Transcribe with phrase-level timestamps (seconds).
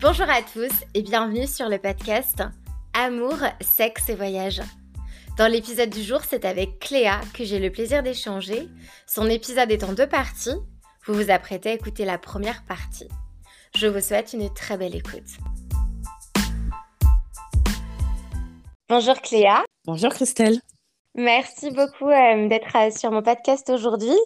[0.00, 2.44] Bonjour à tous et bienvenue sur le podcast
[2.94, 4.60] Amour, sexe et voyage.
[5.36, 8.68] Dans l'épisode du jour, c'est avec Cléa que j'ai le plaisir d'échanger.
[9.08, 10.54] Son épisode est en deux parties.
[11.04, 13.08] Vous vous apprêtez à écouter la première partie.
[13.74, 15.36] Je vous souhaite une très belle écoute.
[18.88, 19.64] Bonjour Cléa.
[19.84, 20.60] Bonjour Christelle.
[21.16, 24.16] Merci beaucoup euh, d'être euh, sur mon podcast aujourd'hui.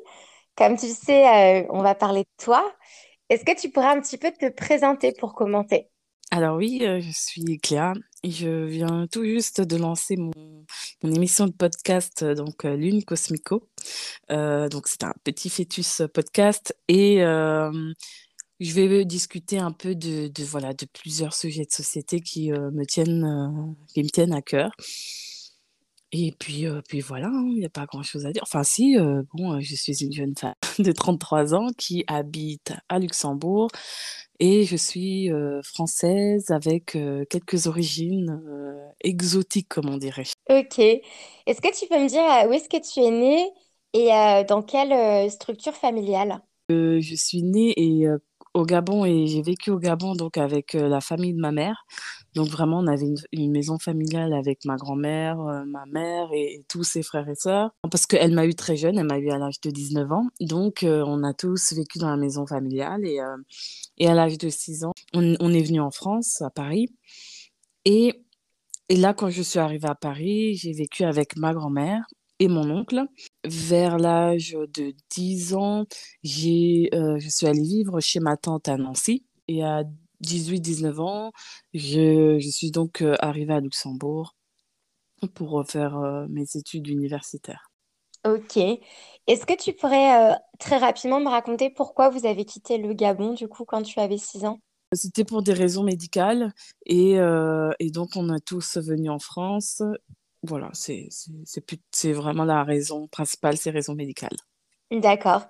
[0.55, 2.63] Comme tu le sais, euh, on va parler de toi.
[3.29, 5.89] Est-ce que tu pourrais un petit peu te présenter pour commenter?
[6.31, 7.93] Alors oui, je suis Cléa.
[8.25, 10.65] Je viens tout juste de lancer mon,
[11.03, 13.69] émission de podcast, donc Lune Cosmico.
[14.31, 20.87] donc c'est un petit fœtus podcast et je vais discuter un peu de, voilà de
[20.87, 24.71] plusieurs sujets de société qui me tiennent à cœur.
[26.13, 28.43] Et puis, puis voilà, hein, il n'y a pas grand-chose à dire.
[28.43, 28.97] Enfin si,
[29.35, 33.71] bon, je suis une jeune femme de 33 ans qui habite à Luxembourg
[34.39, 35.31] et je suis
[35.65, 36.99] française avec
[37.31, 38.43] quelques origines
[39.01, 40.25] exotiques, comme on dirait.
[40.51, 40.79] Ok.
[40.79, 43.51] Est-ce que tu peux me dire où est-ce que tu es née
[43.95, 44.09] et
[44.47, 46.43] dans quelle structure familiale?
[46.69, 48.07] je suis née et
[48.55, 51.85] au Gabon et j'ai vécu au Gabon donc avec la famille de ma mère.
[52.35, 55.37] Donc vraiment, on avait une, maison familiale avec ma grand-mère,
[55.67, 57.71] ma mère et, tous ses frères et sœurs.
[57.91, 60.27] Parce qu'elle m'a eu très jeune, elle m'a eu à l'âge de 19 ans.
[60.41, 63.21] Donc on a tous vécu dans la maison familiale et,
[63.99, 66.89] et à l'âge de 6 ans, on, on est venu en France, à Paris.
[67.85, 68.25] Et,
[68.89, 72.07] et là, quand je suis arrivée à Paris, j'ai vécu avec ma grand-mère
[72.39, 73.07] et mon oncle.
[73.45, 75.87] Vers l'âge de 10 ans,
[76.23, 79.25] j'ai, euh, je suis allée vivre chez ma tante à Nancy.
[79.49, 79.83] Et à
[80.25, 81.33] 18-19 ans,
[81.75, 84.37] je, je, suis donc euh, arrivée à Luxembourg
[85.35, 87.69] pour faire euh, mes études universitaires.
[88.25, 88.57] Ok.
[88.57, 93.49] Est-ce que tu pourrais très rapidement me raconter pourquoi vous avez quitté le Gabon, du
[93.49, 94.61] coup, quand tu avais 6 ans?
[94.93, 96.53] C'était pour des raisons médicales
[96.87, 99.83] et, et donc on est tous venus en France
[100.43, 101.09] voilà, c'est
[102.13, 104.37] vraiment la raison principale, c'est raison médicale.
[104.91, 105.47] D'accord.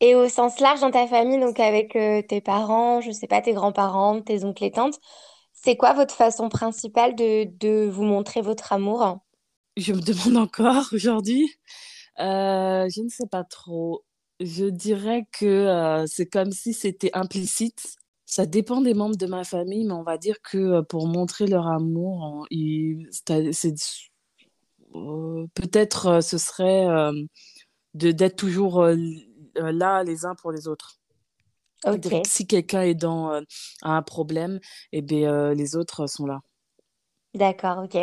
[0.00, 3.42] Et au sens large dans ta famille, donc avec euh, tes parents, je sais pas,
[3.42, 4.98] tes grands-parents, tes oncles et tantes,
[5.52, 9.18] c'est quoi votre façon principale de, de vous montrer votre amour?
[9.76, 11.46] Je me demande encore aujourd'hui.
[12.18, 14.04] Euh, je ne sais pas trop.
[14.40, 17.96] Je dirais que euh, c'est comme si c'était implicite.
[18.24, 21.66] Ça dépend des membres de ma famille, mais on va dire que pour montrer leur
[21.66, 22.46] amour,
[23.10, 23.74] c'est
[25.54, 27.12] peut-être euh, ce serait euh,
[27.94, 28.86] de d'être toujours
[29.54, 30.96] là les uns pour les autres.
[32.26, 33.40] Si quelqu'un est dans
[33.82, 34.60] un problème,
[34.92, 36.40] eh bien, les autres sont là.
[37.34, 37.96] D'accord, ok.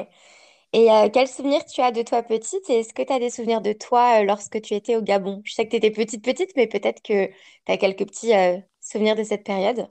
[0.73, 3.61] Et quels souvenirs tu as de toi petite et est-ce que tu as des souvenirs
[3.61, 5.41] de toi lorsque tu étais au Gabon?
[5.45, 8.33] Je sais que tu étais petite, petite, mais peut-être que tu as quelques petits
[8.81, 9.87] souvenirs de cette période.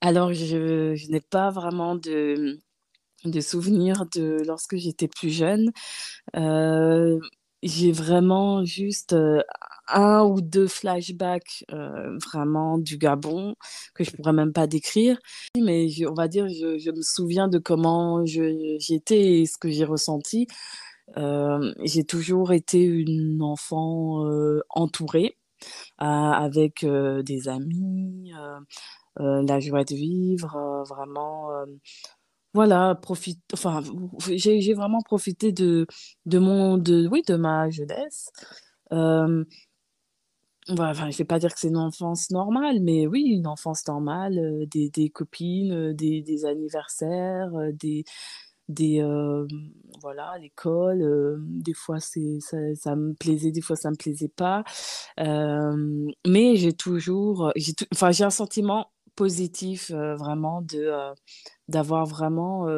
[0.00, 2.60] Alors, je, je n'ai pas vraiment de,
[3.24, 5.70] de souvenirs de lorsque j'étais plus jeune.
[6.36, 7.18] Euh,
[7.62, 9.40] j'ai vraiment juste euh,
[9.88, 13.54] un ou deux flashbacks euh, vraiment du Gabon
[13.94, 15.18] que je pourrais même pas décrire.
[15.56, 19.84] Mais on va dire, je, je, me souviens de comment j'étais et ce que j'ai
[19.84, 20.46] ressenti.
[21.16, 24.24] j'ai toujours été une enfant
[24.70, 25.38] entourée
[25.98, 28.32] avec des amis,
[29.18, 31.50] la joie de vivre, vraiment
[32.54, 33.82] voilà, profite, enfin,
[34.20, 35.86] j'ai vraiment profité de,
[36.26, 38.30] de mon, de, oui, de ma jeunesse.
[38.92, 39.44] Euh,
[40.68, 44.38] enfin, je vais pas dire que c'est une enfance normale, mais oui, une enfance normale,
[44.38, 48.04] euh, des, copines, euh, des, anniversaires, euh, des,
[48.68, 49.02] des
[50.00, 51.04] voilà, l'école.
[51.40, 54.64] des fois, c'est, ça, ça, me plaisait, des fois, ça me plaisait pas.
[55.18, 60.92] mais j'ai toujours, j'ai, enfin, j'ai un sentiment positif vraiment de
[61.68, 62.68] d'avoir vraiment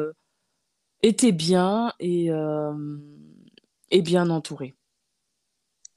[1.01, 2.29] été bien et,
[3.91, 4.75] et bien entouré.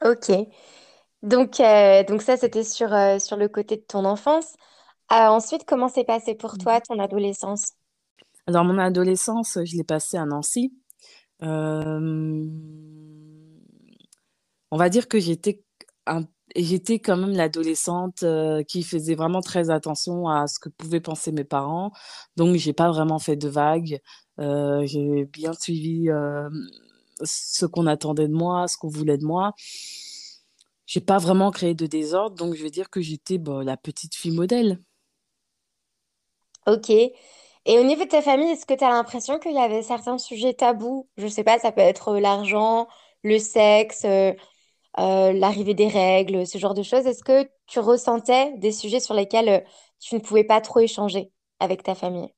[0.05, 0.31] Ok.
[1.23, 1.59] Donc,
[2.09, 4.55] donc ça, c'était sur, sur le côté de ton enfance.
[5.11, 7.75] ensuite, comment s'est passé pour toi mmh ton adolescence?
[8.47, 10.73] Alors, mon adolescence, je l'ai passée à Nancy.
[14.71, 15.63] on va dire que j'étais
[16.07, 16.23] un
[16.57, 21.33] j'étais quand même l'adolescente euh, qui faisait vraiment très attention à ce que pouvaient penser
[21.33, 21.93] mes parents.
[22.37, 24.01] Donc, j'ai pas vraiment fait de vagues.
[24.39, 26.49] Euh, j'ai bien suivi euh,
[27.23, 29.53] ce qu'on attendait de moi, ce qu'on voulait de moi.
[30.87, 34.35] J'ai pas vraiment créé de désordre, donc je vais dire que j'étais la petite fille
[34.35, 34.81] modèle.
[36.67, 36.91] Ok.
[36.91, 40.19] Et au niveau de ta famille, est-ce que tu as l'impression qu'il y avait certains
[40.19, 41.09] sujets tabous?
[41.17, 42.89] Je sais pas, ça peut être l'argent,
[43.23, 44.05] le sexe,
[44.99, 47.07] euh, l'arrivée des règles, ce genre de choses.
[47.07, 49.61] Est-ce que tu ressentais des sujets sur lesquels euh,
[50.01, 52.33] tu ne pouvais pas trop échanger avec ta famille?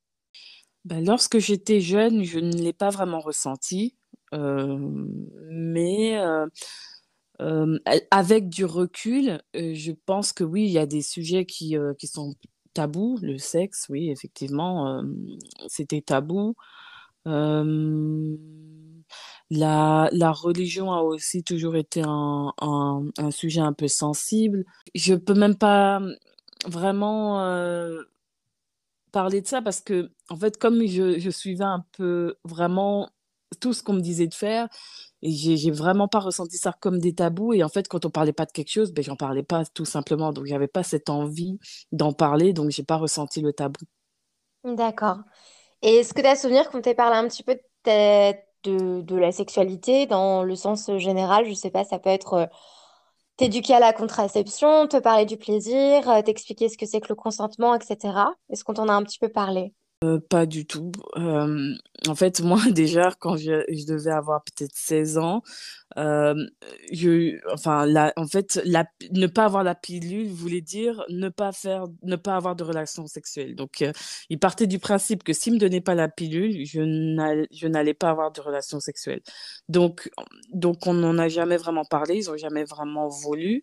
[0.84, 3.96] Bah, lorsque j'étais jeune, je ne l'ai pas vraiment ressenti,
[4.32, 5.06] hem,
[5.50, 6.18] mais
[8.10, 12.34] avec du recul, je pense que oui, il y a des sujets qui, sont
[12.74, 13.18] tabous.
[13.22, 15.04] Le sexe, oui, effectivement,
[15.68, 16.56] c'était tabou.
[19.52, 24.64] La la religion a aussi toujours été un un sujet un peu sensible.
[24.94, 26.16] Je peux même pas, mmh,
[26.66, 28.08] vraiment, heu,
[29.12, 33.10] parler de ça parce que en fait, comme je suivais un peu vraiment
[33.60, 34.68] tout ce qu'on me disait de faire
[35.22, 38.32] et j'ai vraiment pas ressenti ça comme des tabous et en fait, quand on parlait
[38.32, 40.32] pas de quelque chose, ben j'en parlais pas tout simplement.
[40.32, 41.58] Donc j'avais pas cette envie
[41.92, 43.84] d'en parler, donc j'ai pas ressenti le tabou.
[44.64, 45.18] D'accord.
[45.82, 47.54] Et est-ce que tu as souvenir qu'on t'ait parlé un petit peu
[47.86, 48.32] de,
[48.64, 51.46] de, de la sexualité dans le sens général?
[51.46, 52.46] Je sais pas, ça peut être euh,
[53.36, 57.16] t'éduquer à la contraception, te parler du plaisir, euh, t'expliquer ce que c'est que le
[57.16, 58.34] consentement, etc.
[58.50, 59.74] Est-ce qu'on t'en a un petit peu parlé?
[60.02, 60.90] Heu, pas du tout.
[61.16, 61.76] Hem,
[62.08, 65.42] en fait, moi, déjà, quand je devais avoir peut-être 16 ans,
[65.96, 66.48] hem,
[66.92, 68.60] je enfin, la en fait,
[69.12, 73.06] ne pas avoir la pilule voulait dire ne pas faire ne pas avoir de relations
[73.06, 73.54] sexuelles.
[73.56, 73.92] Donc, heu,
[74.30, 77.94] il partait du principe que s'il me donnait pas la pilule, je n'all je n'allais
[77.94, 79.22] pas avoir de relations sexuelles.
[79.68, 80.10] Donc
[80.52, 83.62] donc on n'en a jamais vraiment parlé, ils ont jamais vraiment voulu.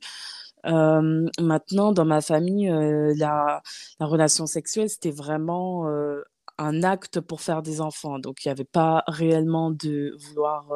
[0.65, 3.61] Hem, maintenant dans ma famille, heu, la
[3.99, 6.23] la relation sexuelle, c'était vraiment, heu,
[6.57, 8.19] un acte pour faire des enfants.
[8.19, 10.67] Donc il y avait pas réellement de vouloir,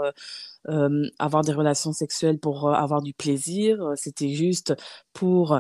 [1.20, 4.74] avoir des relations sexuelles pour, avoir du plaisir, c'était juste
[5.14, 5.60] pour,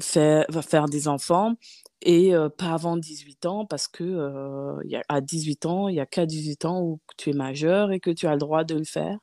[0.00, 1.54] faire des enfants
[2.02, 4.76] et pas avant 18 ans parce que,
[5.08, 8.10] à 18 ans, il y a qu'à 18 ans où tu es majeur et que
[8.10, 9.18] tu as le droit de le faire.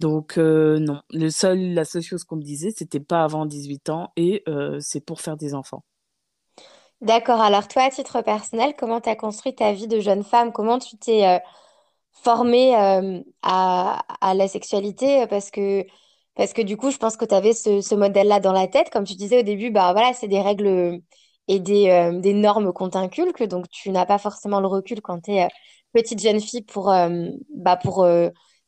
[0.00, 4.12] Donc non, le seul la seule chose qu'on me disait, c'était pas avant 18 ans
[4.16, 4.42] et
[4.80, 5.84] c'est pour faire des enfants.
[7.02, 7.40] D'accord.
[7.40, 10.52] Alors toi, à titre personnel, comment tu as construit ta vie de jeune femme?
[10.52, 11.40] Comment tu t'es
[12.12, 12.74] formée
[13.42, 14.02] à,
[14.34, 15.26] la sexualité?
[15.28, 15.84] Parce que,
[16.34, 18.90] parce que du coup, je pense que tu avais ce, modèle-là dans la tête.
[18.90, 21.00] Comme tu disais au début, bah voilà, c'est des règles
[21.48, 23.42] et des, normes qu'on t'inculque.
[23.44, 25.48] Donc tu n'as pas forcément le recul quand tu es
[25.92, 26.86] petite jeune fille pour,
[27.54, 28.06] bah, pour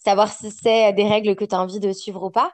[0.02, 2.52] savoir si c'est des règles que tu as envie de suivre ou pas.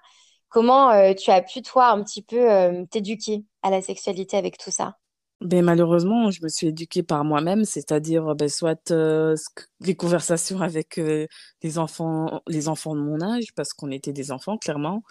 [0.49, 4.56] Comment euh, tu as pu, toi, un petit peu euh, t'éduquer à la sexualité avec
[4.56, 4.97] tout ça?
[5.41, 9.95] Beh, malheureusement, je me suis éduquée par moi-même, c'est-à-dire, beh, soit, heu, ce q les
[9.95, 15.05] conversations avec, les enfants les enfants de mon âge, parce qu'on était des enfants clairement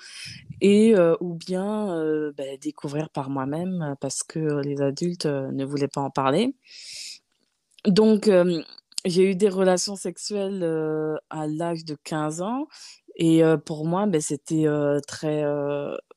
[0.60, 1.95] et ou bien,
[2.36, 6.56] beh, découvrir par moi-même, parce que, les adultes, ne voulaient pas en parler.
[7.86, 8.30] Donc
[9.06, 10.64] j'ai eu des relations sexuelles,
[11.30, 12.68] à l'âge de 15 ans
[13.18, 14.66] et pour moi, beh, c'était,
[15.08, 15.44] très,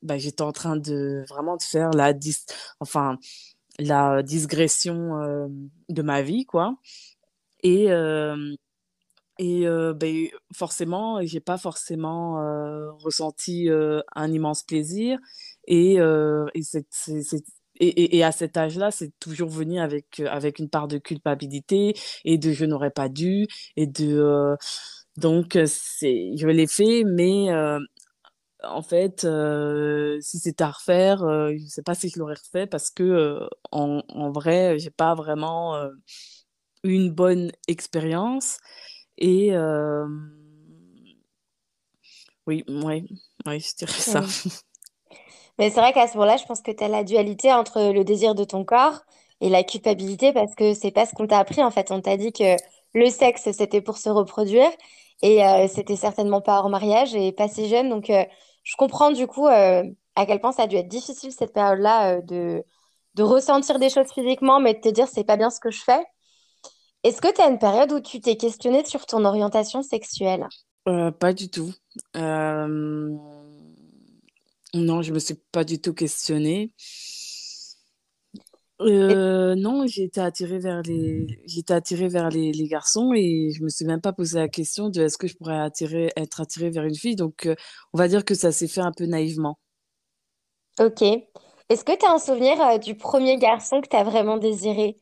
[0.02, 2.36] bah, j'étais en train de vraiment de faire la dis
[2.80, 3.18] enfin,
[3.78, 5.48] la digression,
[5.88, 6.76] de ma vie, quoi
[7.64, 7.88] et
[9.38, 9.64] et
[9.96, 12.36] beh, forcément, j'ai pas forcément,
[12.98, 13.68] ressenti,
[14.16, 15.18] un immense plaisir
[15.66, 16.86] et et c'est
[17.80, 20.98] et et et à cet âge-là, c'est toujours venu avec, heu, avec une part de
[20.98, 21.94] culpabilité
[22.24, 23.46] et de «je n'aurais pas dû»
[23.76, 24.56] et de, heu
[25.18, 27.48] donc c'est je l'ai fait mais
[28.64, 29.26] en fait,
[30.22, 31.20] si c'était à refaire,
[31.56, 35.14] je sais pas si je l'aurais refait parce que, heu, en en vrai, j'ai pas
[35.14, 35.76] vraiment,
[36.84, 38.58] une bonne expérience
[39.18, 39.52] et
[42.46, 43.04] oui, mouais,
[43.46, 44.22] ouais, je dirais ça.
[45.60, 48.02] Mais c'est vrai qu'à ce moment-là, je pense que tu as la dualité entre le
[48.02, 49.02] désir de ton corps
[49.42, 51.90] et la culpabilité parce que c'est pas ce qu'on t'a appris en fait.
[51.90, 52.56] On t'a dit que
[52.94, 54.70] le sexe, c'était pour se reproduire
[55.20, 57.90] et euh, c'était certainement pas hors mariage et pas si jeune.
[57.90, 58.24] Donc, euh,
[58.62, 59.84] je comprends du coup euh,
[60.16, 62.64] à quel point ça a dû être difficile cette période-là de,
[63.16, 65.82] de ressentir des choses physiquement, mais de te dire c'est pas bien ce que je
[65.82, 66.02] fais.
[67.04, 70.48] Est-ce que tu as une période où tu t'es questionné sur ton orientation sexuelle?
[71.20, 71.70] Pas du tout.
[74.74, 76.72] Non, je me suis pas du tout questionnée.
[78.80, 83.50] Heu, non, j'ai été attirée vers les j'ai été attirée vers les les garçons et
[83.54, 86.40] je me suis même pas posé la question de: «Est-ce que je pourrais attirer être
[86.40, 87.56] attirée vers une fille?» donc heu,
[87.92, 89.58] on va dire que ça s'est fait un peu naïvement.
[90.80, 91.02] Ok.
[91.02, 94.96] Est-ce que tu as un souvenir euh, du premier garçon que tu as vraiment désiré?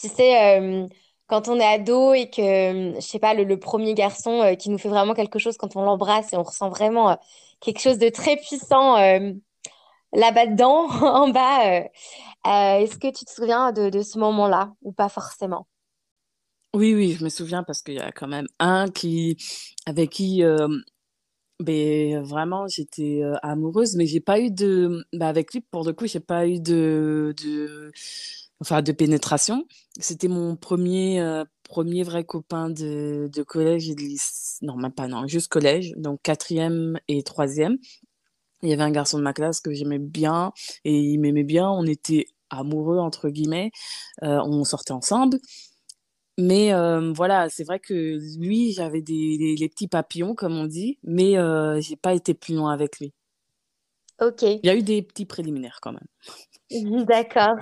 [0.00, 0.86] Tu sais, euh,
[1.26, 4.70] quand on est ado et que, euh, je sais pas, le, premier garçon euh, qui
[4.70, 7.14] nous fait vraiment quelque chose quand on l'embrasse et on ressent vraiment euh,
[7.60, 9.32] quelque chose de très puissant euh,
[10.12, 11.80] là-bas dedans, en bas.
[11.80, 15.66] euh, est-ce que tu te souviens de, ce moment-là ou pas forcément?
[16.74, 19.36] Oui, oui, je me souviens parce qu'il y a quand même un qui
[19.86, 20.42] avec qui,
[21.60, 26.06] beh, vraiment j'étais, amoureuse mais j'ai pas eu de bah, avec lui pour le coup,
[26.06, 27.92] j'ai pas eu de de
[28.60, 29.66] enfin de pénétration.
[30.00, 34.58] C'était mon premier, euh, premier vrai copain de, de collège et de lycée.
[34.62, 37.78] Non, même pas, non, juste collège, donc quatrième et troisième.
[38.62, 40.52] Il y avait un garçon de ma classe que j'aimais bien
[40.84, 41.68] et il m'aimait bien.
[41.68, 43.70] On était amoureux, entre guillemets.
[44.22, 45.38] Euh, on sortait ensemble.
[46.38, 50.98] Mais euh, voilà, c'est vrai que lui, j'avais des les, petits papillons, comme on dit,
[51.04, 51.34] mais
[51.80, 53.12] j'ai pas été plus loin avec lui.
[54.20, 54.42] Ok.
[54.42, 57.04] Il y a eu des petits préliminaires quand même.
[57.04, 57.58] D'accord.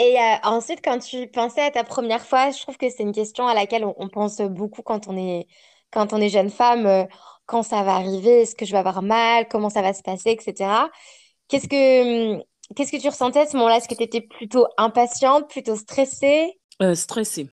[0.00, 3.12] Et euh, ensuite, quand tu pensais à ta première fois, je trouve que c'est une
[3.12, 5.46] question à laquelle on, pense beaucoup quand on est,
[5.90, 7.04] quand on est jeune femme, euh,
[7.44, 10.30] quand ça va arriver, est-ce que je vais avoir mal, comment ça va se passer,
[10.30, 10.88] etc.
[11.48, 12.42] Qu'est-ce que, hum,
[12.74, 13.76] que tu ressentais à ce moment-là?
[13.76, 16.58] Est-ce que tu étais plutôt impatiente, plutôt stressée?
[16.80, 17.50] Euh, stressée.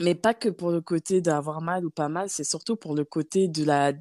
[0.00, 3.04] Mais pas que pour le côté d'avoir mal ou pas mal, c'est surtout pour le
[3.04, 3.92] côté de la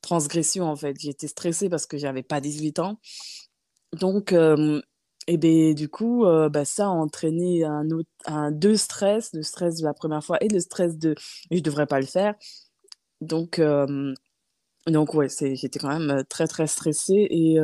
[0.00, 0.96] transgression, en fait.
[0.98, 2.98] J'étais stressée parce que j'avais pas 18 ans.
[3.92, 4.80] Donc, euh,
[5.26, 9.42] et ben du coup, euh, bah, ça a entraîné un autre, un, deux stress, le
[9.42, 11.14] stress de la première fois et le stress de
[11.50, 12.34] je devrais pas le faire.
[13.20, 14.14] Donc, euh,
[14.86, 17.56] donc ouais, j'étais quand même très très stressée et,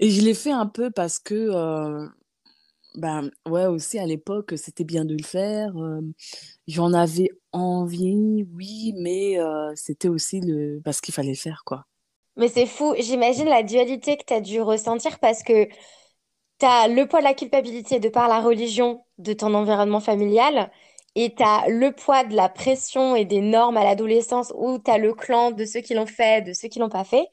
[0.00, 2.08] et je l'ai fait un peu parce que
[2.96, 5.72] ben, ouais, aussi à l'époque, c'était bien de le faire.
[6.66, 9.36] j'en avais envie, oui, mais
[9.76, 11.86] c'était aussi le parce qu'il fallait le faire, quoi.
[12.36, 15.68] Mais c'est fou, j'imagine la dualité que tu as dû ressentir parce que
[16.58, 20.70] tu as le poids de la culpabilité de par la religion de ton environnement familial
[21.14, 24.90] et tu as le poids de la pression et des normes à l'adolescence où tu
[24.90, 27.26] as le clan de ceux qui l'ont fait, de ceux qui l'ont pas fait.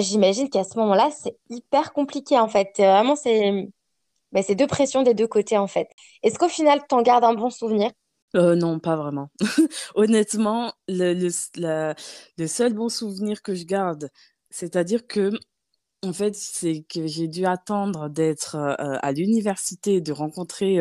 [0.00, 2.72] j'imagine qu'à ce moment-là, c'est hyper compliqué en fait.
[2.78, 3.68] Vraiment, c'est
[4.42, 5.88] c'est deux pressions des deux côtés en fait.
[6.22, 7.90] Est-ce qu'au final, tu en gardes un bon souvenir?
[8.36, 9.30] Euh, non, pas vraiment.
[9.94, 11.94] Honnêtement, le, le,
[12.38, 14.10] le seul bon souvenir que je garde,
[14.50, 15.30] c'est-à-dire que,
[16.04, 20.78] en fait, c'est que j'ai dû attendre d'être à l'université, de rencontrer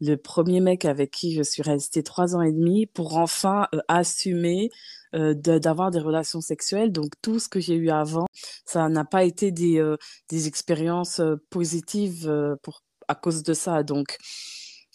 [0.00, 4.70] le premier mec avec qui je suis restée trois ans et demi pour enfin assumer
[5.12, 6.92] d'avoir des relations sexuelles.
[6.92, 8.26] Donc, tout ce que j'ai eu avant,
[8.64, 9.82] ça n'a pas été des,
[10.28, 12.56] des expériences positives
[13.08, 13.82] à cause de ça.
[13.82, 14.16] Donc,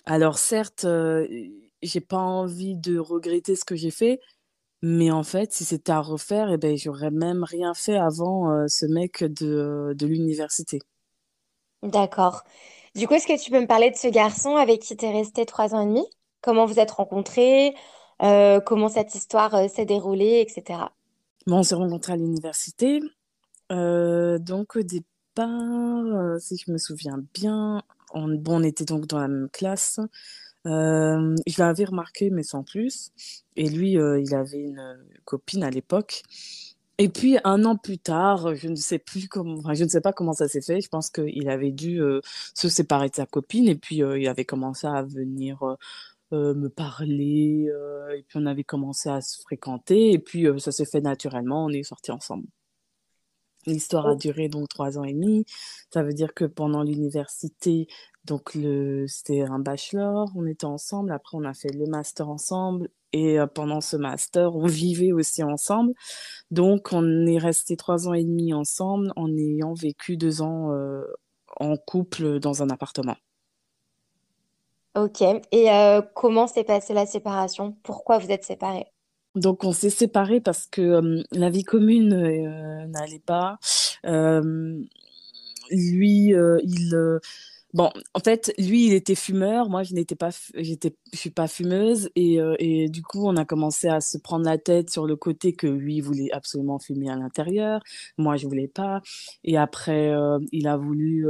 [0.06, 0.86] alors certes,
[1.82, 4.20] j'ai pas envie de regretter ce que j'ai fait,
[4.82, 8.66] mais en fait, si c'était à refaire, eh ben, j'aurais même rien fait avant euh,
[8.68, 10.80] ce mec de, de l'université.
[11.84, 12.44] D'accord.
[12.96, 15.12] Du coup, est-ce que tu peux me parler de ce garçon avec qui tu es
[15.12, 16.06] resté trois ans et demi?
[16.42, 17.76] Comment vous êtes rencontrés?
[18.22, 20.80] Euh, comment cette histoire s'est déroulée, etc.
[21.48, 23.02] Bon, on s'est rencontrés à l'université.
[23.70, 27.82] donc au départ, si je me souviens bien,
[28.14, 30.00] on, bon, on était donc dans la même classe.
[30.68, 33.12] Euh, je l'avais remarqué, mais sans plus.
[33.56, 36.24] Et lui, euh, il avait une copine à l'époque.
[36.98, 40.02] Et puis un an plus tard, je ne sais plus comment, enfin, je ne sais
[40.02, 40.82] pas comment ça s'est fait.
[40.82, 42.20] Je pense qu'il avait dû euh,
[42.54, 45.78] se séparer de sa copine et puis il avait commencé à venir
[46.32, 47.68] me parler
[48.18, 51.66] et puis on avait commencé à se fréquenter et puis ça s'est fait naturellement.
[51.66, 52.48] On est sortis ensemble.
[53.66, 55.46] L'histoire a duré donc trois ans et demi.
[55.94, 57.88] Ça veut dire que pendant l'université,
[58.26, 61.12] donc le, c'était un bachelor, on était ensemble.
[61.12, 62.90] Après, on a fait le master ensemble.
[63.12, 65.94] Et euh, pendant ce master, on vivait aussi ensemble.
[66.52, 71.04] Donc, on est resté trois ans et demi ensemble en ayant vécu deux ans euh,
[71.60, 73.16] en couple dans un appartement.
[74.96, 75.22] Ok.
[75.22, 77.76] Et euh, comment s'est passée la séparation?
[77.84, 78.88] Pourquoi vous êtes séparés?
[79.36, 82.10] Donc on s'est séparés parce que la vie commune
[82.88, 83.60] n'allait pas.
[85.72, 87.20] lui, il
[87.74, 89.70] Bon, en fait, lui, il était fumeur.
[89.70, 90.76] Moi, je n'étais pas, je
[91.14, 92.10] suis pas fumeuse.
[92.16, 95.54] Et, et, du coup, on a commencé à se prendre la tête sur le côté
[95.54, 97.82] que lui voulait absolument fumer à l'intérieur.
[98.18, 99.02] Moi, je voulais pas.
[99.44, 100.12] Et après,
[100.52, 101.28] il a voulu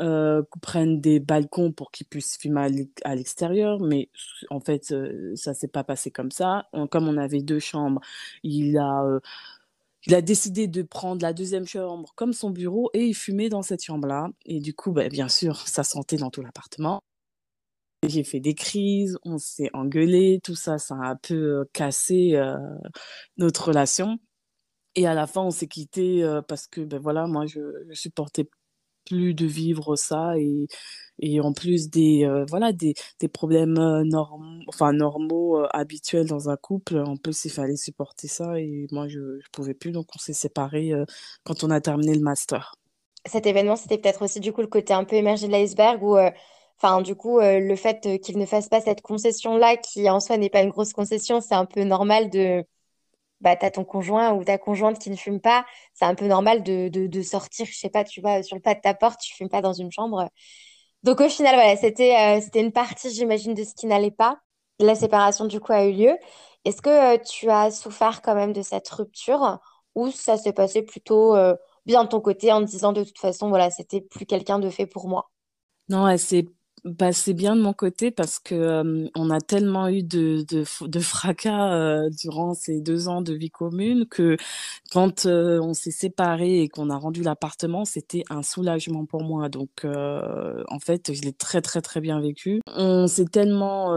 [0.00, 4.08] euh, qu'on prenne des balcons pour qu'ils puissent fumer à l'extérieur, mais
[4.50, 6.66] en fait, euh, ça s'est pas passé comme ça.
[6.90, 8.00] comme on avait deux chambres,
[8.42, 9.20] il a, euh,
[10.06, 13.62] il a décidé de prendre la deuxième chambre comme son bureau et il fumait dans
[13.62, 14.28] cette chambre-là.
[14.44, 17.00] Et du coup, bah, bien sûr, ça sentait dans tout l'appartement.
[18.06, 22.38] J'ai fait des crises, on s'est engueulé, tout ça, ça a un peu cassé
[23.38, 24.18] notre relation.
[24.94, 28.48] Et à la fin, on s'est quitté parce que, ben voilà, moi, je, je supportais
[29.04, 30.66] plus de vivre ça et,
[31.20, 36.26] et en plus des, euh, voilà, des, des problèmes euh, normaux, enfin, normaux euh, habituels
[36.26, 39.92] dans un couple, en plus il fallait supporter ça et moi je ne pouvais plus
[39.92, 40.92] donc on s'est séparés
[41.44, 42.74] quand on a terminé le master.
[43.26, 46.18] Cet événement, c'était peut-être aussi du coup le côté un peu émergé de l'iceberg où,
[46.76, 50.50] enfin, du coup, le fait qu'il ne fasse pas cette concession-là, qui en soi n'est
[50.50, 52.62] pas une grosse concession, c'est un peu normal de,
[53.44, 56.26] bah, tu as ton conjoint ou ta conjointe qui ne fume pas, c'est un peu
[56.26, 58.94] normal de, de, de, sortir, je sais pas, tu vas sur le pas de ta
[58.94, 60.28] porte, tu fumes pas dans une chambre.
[61.04, 64.38] Donc au final, voilà, c'était euh, une partie, j'imagine, de ce qui n'allait pas.
[64.80, 66.16] La séparation, du coup, a eu lieu.
[66.64, 69.60] Est-ce que euh, tu as souffert quand même de cette rupture
[69.94, 71.54] ou ça s'est passé plutôt euh,
[71.86, 74.70] bien de ton côté en te disant de toute façon, voilà, c'était plus quelqu'un de
[74.70, 75.30] fait pour moi?
[75.90, 76.46] Non, elle s'est
[76.98, 82.54] passée bien de mon côté parce que on a tellement eu de, de, fracas durant
[82.54, 84.36] ces deux ans de vie commune que
[84.92, 89.48] quand on s'est séparés et qu'on a rendu l'appartement, c'était un soulagement pour moi.
[89.48, 92.60] Donc, en fait, je l'ai très, très, très bien vécu.
[92.66, 93.94] On s'est tellement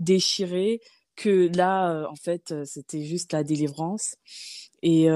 [0.00, 0.80] déchiré
[1.14, 4.16] que là, en fait, c'était juste la délivrance.
[4.82, 5.08] Et,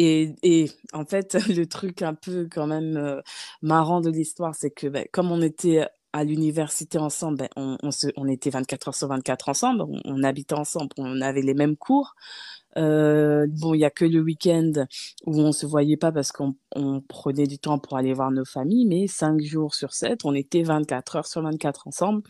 [0.00, 3.20] et, en fait, le truc un peu quand même euh,
[3.62, 7.78] marrant de l'histoire, c'est que ben, comme on était à l'université ensemble, ben,
[8.16, 11.76] on, était 24 heures sur 24 ensemble, on, on habitait ensemble, on avait les mêmes
[11.76, 12.14] cours.
[12.76, 14.72] Euh, bon, il n'y a que le week-end
[15.26, 16.54] où on se voyait pas parce qu'on
[17.08, 20.62] prenait du temps pour aller voir nos familles, mais 5 jours sur 7, on était
[20.62, 22.22] 24 heures sur 24 ensemble.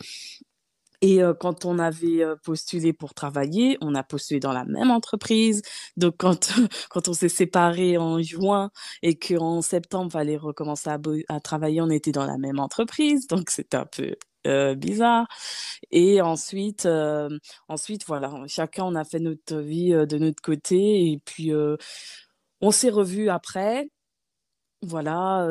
[1.01, 5.61] Et euh, quand on avait postulé pour travailler, on a postulé dans la même entreprise.
[5.97, 6.51] Donc, quand,
[6.89, 11.89] quand on s'est séparés en juin et qu'en septembre, fallait recommencer à, à, travailler, on
[11.89, 13.27] était dans la même entreprise.
[13.27, 14.15] Donc, c'était un peu
[14.47, 15.27] euh, bizarre.
[15.91, 17.29] Et ensuite, euh,
[17.67, 21.11] ensuite, voilà, chacun, on a fait notre vie euh, de notre côté.
[21.11, 21.51] Et puis,
[22.61, 23.89] on s'est revus après.
[24.83, 25.47] Voilà.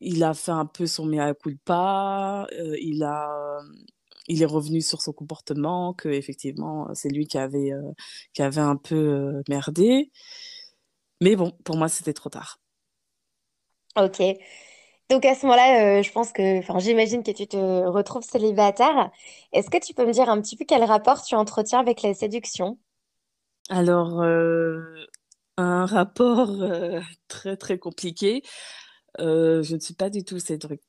[0.00, 2.46] il a fait un peu son mea culpa.
[2.80, 3.60] il a
[4.28, 7.92] il est revenu sur son comportement, que effectivement c'est lui qui avait, euh,
[8.32, 10.10] qui avait un peu euh, merdé.
[11.20, 12.58] Mais bon, pour moi, c'était trop tard.
[13.96, 14.22] Ok.
[15.08, 19.10] Donc à ce moment-là, euh, je pense que, enfin, j'imagine que tu te retrouves célibataire.
[19.52, 22.14] Est-ce que tu peux me dire un petit peu quel rapport tu entretiens avec la
[22.14, 22.78] séduction?
[23.68, 24.22] Alors,
[25.58, 26.50] un rapport
[27.28, 28.42] très très compliqué.
[29.20, 30.38] Euh, je ne suis pas du tout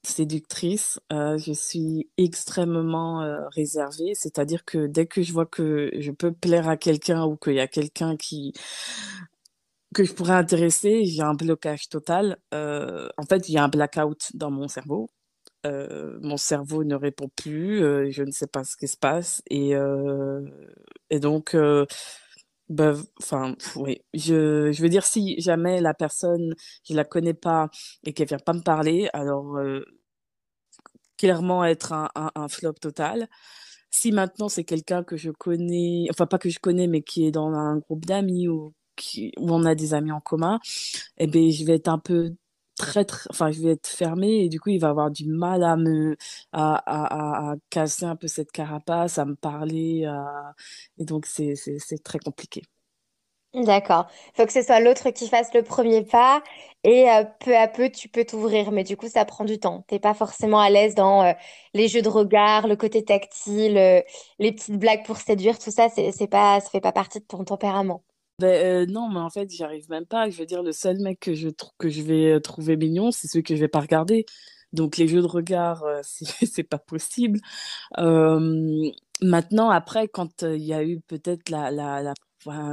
[0.03, 0.99] séductrice.
[1.11, 4.13] Euh, je suis extrêmement euh, réservée.
[4.15, 7.59] C'est-à-dire que dès que je vois que je peux plaire à quelqu'un ou qu'il y
[7.59, 8.53] a quelqu'un qui
[9.93, 12.37] que je pourrais intéresser, j'ai un blocage total.
[12.51, 15.09] en fait, il y a un blackout dans mon cerveau.
[15.65, 17.79] mon cerveau ne répond plus.
[18.11, 19.43] je ne sais pas ce qui se passe.
[19.49, 19.73] Et,
[21.11, 21.55] et donc,
[23.19, 24.01] enfin, oui.
[24.13, 26.53] Je, je veux dire, si jamais la personne,
[26.87, 27.69] je la connais pas
[28.05, 29.83] et qu'elle vient pas me parler, alors euh,
[31.17, 33.27] clairement être un, un, un, flop total.
[33.91, 37.31] Si maintenant c'est quelqu'un que je connais, enfin pas que je connais, mais qui est
[37.31, 40.59] dans un groupe d'amis ou qui, où on a des amis en commun,
[41.17, 42.31] eh ben, je vais être un peu
[42.77, 45.63] très, très, enfin, je vais être fermée et du coup, il va avoir du mal
[45.63, 46.15] à me,
[46.51, 50.07] à, à, casser un peu cette carapace, à me parler,
[50.97, 52.63] et donc c'est, c'est, très compliqué.
[53.53, 54.07] D'accord.
[54.33, 56.41] Il faut que ce soit l'autre qui fasse le premier pas
[56.83, 58.71] et euh, peu à peu, tu peux t'ouvrir.
[58.71, 59.83] Mais du coup, ça prend du temps.
[59.87, 61.33] T'es pas forcément à l'aise dans euh,
[61.75, 64.01] les jeux de regard, le côté tactile, euh,
[64.39, 67.25] les petites blagues pour séduire, tout ça, c'est, c'est pas, ça fait pas partie de
[67.25, 68.03] ton tempérament.
[68.41, 70.29] Euh, non, mais en fait, j'y arrive même pas.
[70.29, 73.43] Je veux dire, le seul mec que je, que je vais trouver mignon, c'est celui
[73.43, 74.25] que je vais pas regarder.
[74.73, 77.39] Donc, les jeux de regard, euh, c'est pas possible.
[79.21, 82.13] Maintenant, après, quand il y a eu peut-être la,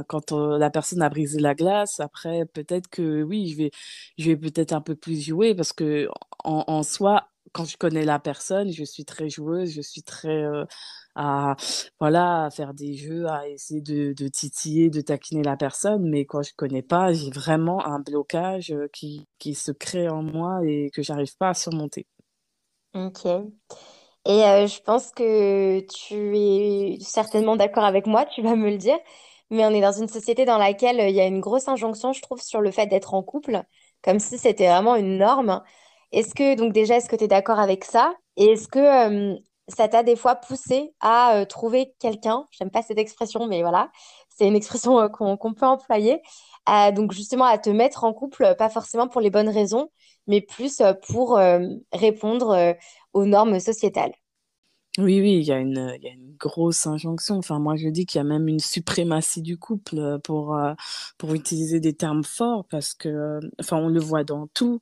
[0.07, 3.71] quand la personne a brisé la glace, après, peut-être que oui,
[4.17, 6.07] je vais, peut-être un peu plus jouer parce que
[6.43, 10.43] en, soi, quand je connais la personne, je suis très joueuse, je suis très
[11.15, 11.55] à
[11.99, 16.43] voilà, à faire des jeux, à essayer de, titiller, de taquiner la personne, mais quand
[16.43, 20.89] je connais pas, j'ai vraiment un blocage euh, qui, qui se crée en moi et
[20.93, 22.07] que j'arrive pas à surmonter.
[22.93, 23.25] Ok.
[24.25, 28.77] Et euh, je pense que tu es certainement d'accord avec moi, tu vas me le
[28.77, 28.99] dire,
[29.49, 32.13] mais on est dans une société dans laquelle euh, il y a une grosse injonction,
[32.13, 33.63] je trouve, sur le fait d'être en couple,
[34.03, 35.63] comme si c'était vraiment une norme.
[36.11, 38.13] Est-ce que, donc déjà, est-ce que tu es d'accord avec ça?
[38.37, 42.97] Et est-ce que ça t'a des fois poussé à euh, trouver quelqu'un, j'aime pas cette
[42.97, 43.91] expression, mais voilà,
[44.29, 46.21] c'est une expression euh, qu'on peut employer,
[46.93, 49.89] donc justement à te mettre en couple, pas forcément pour les bonnes raisons,
[50.27, 51.39] mais plus euh, pour
[51.91, 52.75] répondre
[53.13, 54.13] aux normes sociétales.
[54.97, 57.37] Oui, oui, il y a une, il y a une grosse injonction.
[57.37, 60.59] Enfin, moi, je dis qu'il y a même une suprématie du couple pour,
[61.17, 64.81] pour utiliser des termes forts parce que, enfin, on le voit dans tout.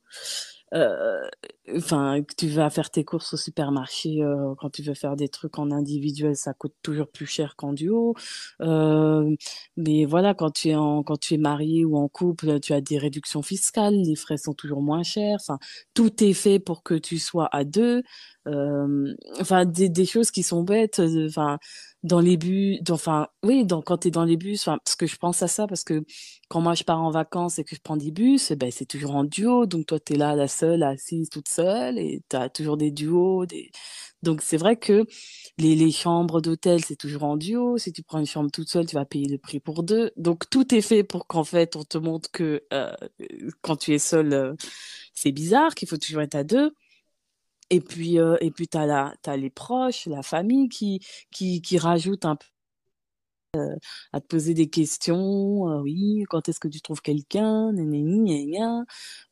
[0.76, 1.28] Euh,
[1.76, 5.58] enfin, tu vas faire tes courses au supermarché, euh, quand tu veux faire des trucs
[5.58, 8.16] en individuel, ça coûte toujours plus cher qu'en duo.
[8.62, 9.36] Euh,
[9.78, 12.82] mais voilà, quand tu es en, quand tu es marié ou en couple, tu as
[12.82, 15.38] des réductions fiscales, les frais sont toujours moins chers.
[15.42, 15.60] Enfin,
[15.94, 18.04] tout est fait pour que tu sois à deux.
[19.40, 21.02] Enfin des, choses qui sont bêtes.
[21.28, 21.60] Enfin,
[22.04, 25.18] dans les bus, enfin, oui, donc quand tu es dans les bus, parce que je
[25.18, 26.06] pense à ça, parce que
[26.48, 29.16] quand moi je pars en vacances et que je prends des bus, ben, c'est toujours
[29.16, 32.50] en duo, donc toi tu es là, la seule, assise, toute seule, et tu as
[32.50, 33.46] toujours des duos.
[34.24, 35.06] Donc c'est vrai que
[35.58, 37.78] les, les chambres d'hôtel, c'est toujours en duo.
[37.78, 40.12] Si tu prends une chambre toute seule, tu vas payer le prix pour deux.
[40.18, 42.92] Donc tout est fait pour qu'en fait on te montre que euh,
[43.62, 44.54] quand tu es seule, euh,
[45.14, 46.74] c'est bizarre, qu'il faut toujours être à deux.
[47.70, 51.00] Et puis, euh, et puis tu as, as, les proches, la famille qui,
[51.32, 52.46] qui, qui rajoutent un peu
[53.56, 53.76] euh,
[54.14, 55.70] à te poser des questions.
[55.70, 57.72] Euh, oui, quand est-ce que tu trouves quelqu'un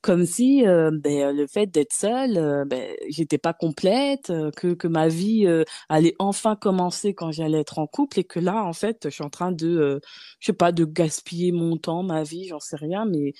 [0.01, 5.47] Comme si ben, le fait d'être seule, ben, j'étais pas complète, que, que ma vie
[5.89, 9.23] allait enfin commencer quand j'allais être en couple et que là, en fait, je suis
[9.23, 9.99] en train de,
[10.39, 13.33] je sais pas, de gaspiller mon temps, ma vie, j'en sais rien, mais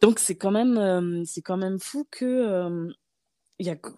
[0.00, 2.92] donc c'est quand même, c'est quand même fou que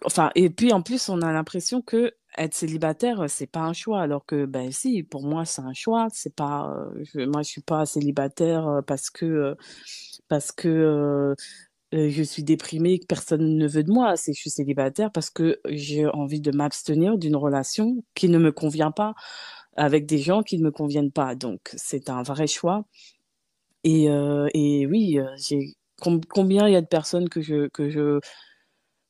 [0.05, 4.01] enfin, et puis en plus, on a l'impression que être célibataire, c'est pas un choix,
[4.01, 6.07] alors que ben si, pour moi, c'est un choix.
[6.13, 9.55] C'est pas, euh, je, moi, je suis pas célibataire euh, parce que euh,
[10.29, 11.35] parce que
[11.91, 14.15] je suis déprimée, que personne ne veut de moi.
[14.17, 18.51] C'est je suis célibataire parce que j'ai envie de m'abstenir d'une relation qui ne me
[18.51, 19.15] convient pas
[19.75, 21.35] avec des gens qui ne me conviennent pas.
[21.35, 22.85] Donc c'est un vrai choix.
[23.83, 24.05] Et,
[24.53, 28.19] et oui, j'ai combien il y a de personnes que je que je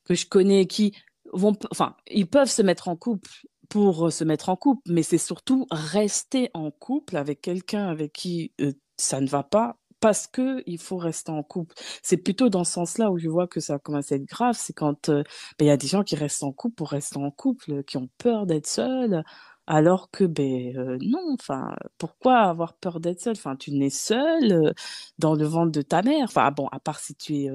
[0.09, 0.93] que je connais qui
[1.33, 3.29] vont, enfin, ils peuvent se mettre en couple
[3.69, 8.11] pour euh, se mettre en couple, mais c'est surtout rester en couple avec quelqu'un avec
[8.13, 11.75] qui euh, ça ne va pas parce que il faut rester en couple.
[12.01, 14.73] C'est plutôt dans ce sens-là où je vois que ça commence à être grave, c'est
[14.73, 15.23] quand euh,
[15.59, 17.97] ben, il y a des gens qui restent en couple pour rester en couple, qui
[17.97, 19.23] ont peur d'être seuls,
[19.67, 23.33] alors que ben non, enfin pourquoi avoir peur d'être seul?
[23.37, 24.73] Enfin tu nais seul
[25.19, 26.23] dans le ventre de ta mère.
[26.25, 27.49] Enfin bon, à part si tu es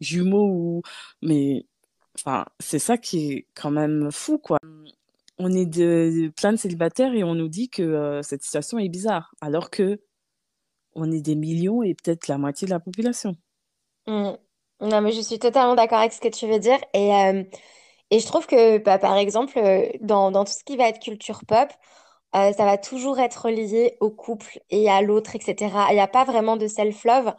[0.00, 0.82] jumeau ou
[1.20, 1.66] mais
[2.18, 4.58] Enfin, c'est ça qui est quand même fou, quoi.
[5.38, 8.88] On est de, plein de célibataires et on nous dit que euh, cette situation est
[8.88, 10.00] bizarre, alors que
[10.94, 13.34] on est des millions et peut-être la moitié de la population.
[14.06, 14.32] Mmh.
[14.82, 16.78] Non, mais je suis totalement d'accord avec ce que tu veux dire.
[16.92, 17.44] Et, euh,
[18.10, 21.00] et je trouve que, bah, par exemple, euh, dans, dans tout ce qui va être
[21.00, 21.68] culture pop,
[22.34, 25.70] ça va toujours être lié au couple et à l'autre, etc.
[25.90, 27.34] Il n'y a pas vraiment de self-love.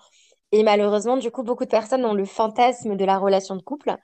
[0.52, 3.98] Et malheureusement, du coup, beaucoup de personnes ont le fantasme de la relation de couple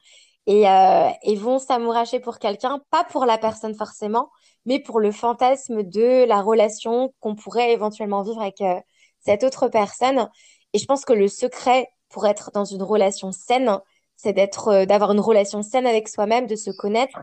[0.48, 4.32] et, euh, et vont s'amouracher pour quelqu'un, pas pour la personne forcément,
[4.66, 8.80] mais pour le fantasme de la relation qu'on pourrait éventuellement vivre avec euh,
[9.20, 10.30] cette autre personne.
[10.74, 13.80] Et je pense que le secret pour être dans une relation saine,
[14.16, 17.22] c'est d'être, euh, d'avoir une relation saine avec soi-même, de se connaître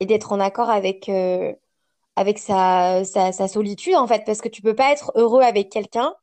[0.00, 1.10] et d'être en accord avec,
[2.14, 6.14] avec sa, sa, solitude, en fait, parce que tu peux pas être heureux avec quelqu'un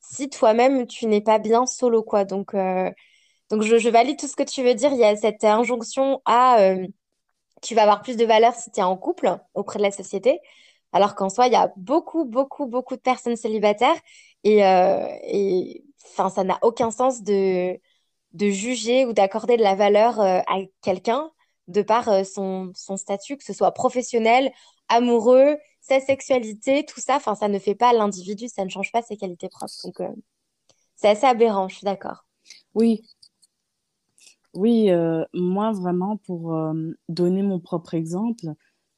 [0.00, 2.26] si toi-même tu n'es pas bien solo, quoi.
[2.26, 2.54] Donc,
[3.54, 4.90] donc, je, valide tout ce que tu veux dire.
[4.92, 6.88] Il y a cette injonction à euh,
[7.62, 10.40] tu vas avoir plus de valeur si tu es en couple auprès de la société.
[10.92, 13.94] Alors qu'en soi, il y a beaucoup, beaucoup, beaucoup de personnes célibataires.
[14.42, 15.06] Et, euh,
[16.16, 17.78] ça n'a aucun sens de,
[18.32, 21.30] de juger ou d'accorder de la valeur euh, à quelqu'un
[21.68, 24.52] de par son, son statut, que ce soit professionnel,
[24.88, 27.16] amoureux, sa sexualité, tout ça.
[27.16, 29.74] Enfin, ça ne fait pas l'individu, ça ne change pas ses qualités propres.
[29.84, 30.02] Donc,
[30.96, 32.24] c'est assez aberrant, je suis d'accord.
[32.74, 33.02] Oui,
[34.54, 36.72] oui, euh, moi vraiment pour euh,
[37.08, 38.46] donner mon propre exemple,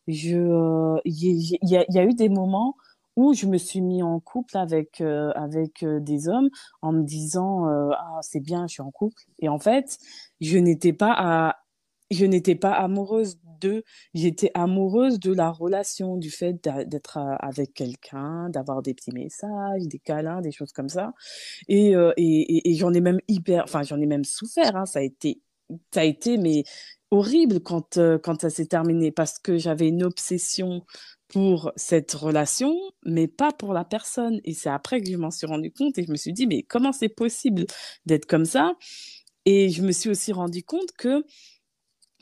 [0.07, 2.77] je, euh, il y, a, eu des moments
[3.17, 6.51] où je me suis mis en couple avec, avec des hommes
[6.83, 9.23] en me disant ah c'est bien, je suis en couple.
[9.41, 9.99] Et en fait,
[10.41, 11.57] je n'étais pas à,
[12.11, 13.83] je n'étais pas amoureuse d'eux,
[14.15, 19.99] j'étais amoureuse de la relation, du fait d'être avec quelqu'un, d'avoir des petits messages, des
[19.99, 21.13] câlins, des choses comme ça.
[21.69, 25.03] Et, et, et, j'en ai même hyper, enfin j'en ai même souffert, hein, ça a
[25.03, 25.41] été
[25.93, 26.65] ça a été mais
[27.11, 30.85] horrible quand, euh, quand ça s'est terminé parce que j'avais une obsession
[31.29, 34.41] pour cette relation, mais pas pour la personne.
[34.45, 36.63] Et c'est après que je m'en suis rendu compte et je me suis dit, mais
[36.63, 37.67] comment c'est possible
[38.07, 38.75] d'être comme ça?
[39.45, 41.25] Et je me suis aussi rendu compte que,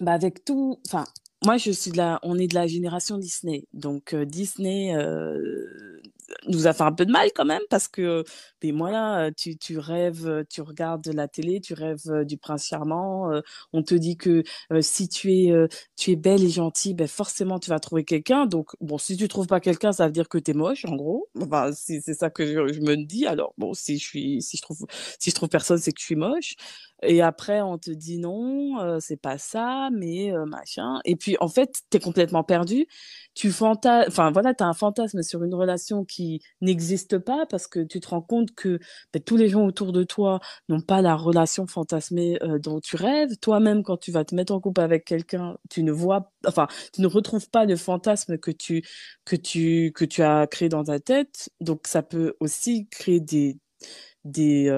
[0.00, 1.04] bah avec tout, enfin,
[1.44, 3.66] moi, je suis de la, on est de la génération Disney.
[3.72, 6.00] Donc, euh, Disney, euh,
[6.48, 8.24] nous a fait un peu de mal quand même parce que
[8.62, 13.30] mais moi là tu, tu rêves tu regardes la télé tu rêves du prince charmant
[13.72, 14.42] on te dit que
[14.80, 15.52] si tu es
[15.96, 18.46] tu es belle et gentille ben forcément tu vas trouver quelqu'un.
[18.46, 20.96] Donc bon si tu trouves pas quelqu'un ça veut dire que tu es moche en
[20.96, 21.28] gros.
[21.40, 24.86] Enfin c'est ça que je, me dis alors bon si je suis si je trouve
[25.18, 26.54] si je trouve personne c'est que je suis moche
[27.06, 31.00] et après, on te dit non, c'est pas ça, mais machin.
[31.04, 32.86] Et puis, en fait, tu es complètement perdu.
[33.34, 34.06] Tu fantas...
[34.08, 38.00] enfin, voilà, tu as un fantasme sur une relation qui n'existe pas parce que tu
[38.00, 38.78] te rends compte que
[39.12, 43.36] ben, tous les gens autour de toi n'ont pas la relation fantasmée dont tu rêves.
[43.40, 47.00] Toi-même, quand tu vas te mettre en couple avec quelqu'un, tu ne vois, enfin, tu
[47.00, 48.82] ne retrouves pas le fantasme que tu,
[49.24, 51.50] que tu, que tu as créé dans ta tête.
[51.60, 53.58] Donc, ça peut aussi créer des,
[54.24, 54.68] des,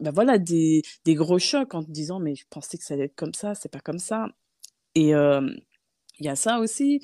[0.00, 3.04] bah voilà, des, des, gros chocs en te disant, mais je pensais que ça allait
[3.04, 4.28] être comme ça, c'est pas comme ça.
[4.94, 7.00] Et il y a ça aussi.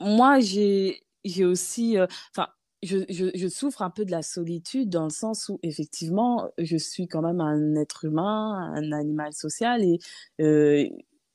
[0.00, 1.04] moi, j'ai
[1.44, 1.96] aussi,
[2.32, 2.48] enfin,
[2.82, 6.76] je, je, je, souffre un peu de la solitude dans le sens où, effectivement, je
[6.76, 9.98] suis quand même un être humain, un animal social et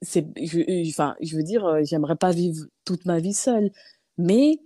[0.02, 3.72] c'est, je, enfin, je veux dire, j'aimerais pas vivre toute ma vie seule.
[4.18, 4.60] Mais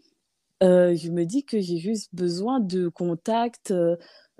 [0.62, 3.74] je me dis que j'ai juste besoin de contact,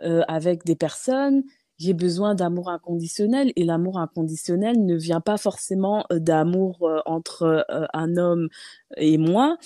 [0.04, 1.44] euh, avec des personnes,
[1.78, 7.66] j'ai besoin d'amour inconditionnel et l'amour inconditionnel ne vient pas forcément euh, d'amour euh, entre
[7.94, 8.50] un homme
[8.98, 9.58] et moi.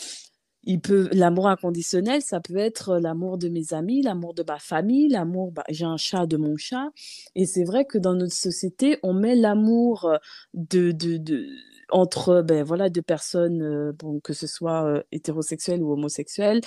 [0.66, 5.10] Il peut l'amour inconditionnel, ça peut être l'amour de mes amis, l'amour de ma famille,
[5.10, 6.90] l'amour bah, j'ai un chat de mon chat.
[7.36, 10.10] Et c'est vrai que dans notre société, on met l'amour
[10.54, 11.48] de, de, de
[11.90, 16.62] entre ben voilà deux personnes bon que ce soit hétérosexuelles ou homosexuelles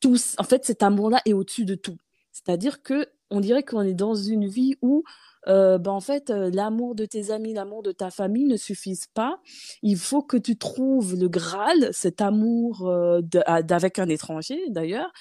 [0.00, 1.96] tous en fait cet amour là est au-dessus de tout
[2.32, 5.04] c'est-à-dire que on dirait qu'on est dans une vie où
[5.48, 9.08] euh, ben, en fait, euh, l'amour de tes amis, l'amour de ta famille ne suffisent
[9.08, 9.40] pas.
[9.82, 15.12] Il faut que tu trouves le Graal, cet amour euh, d'avec un étranger d'ailleurs,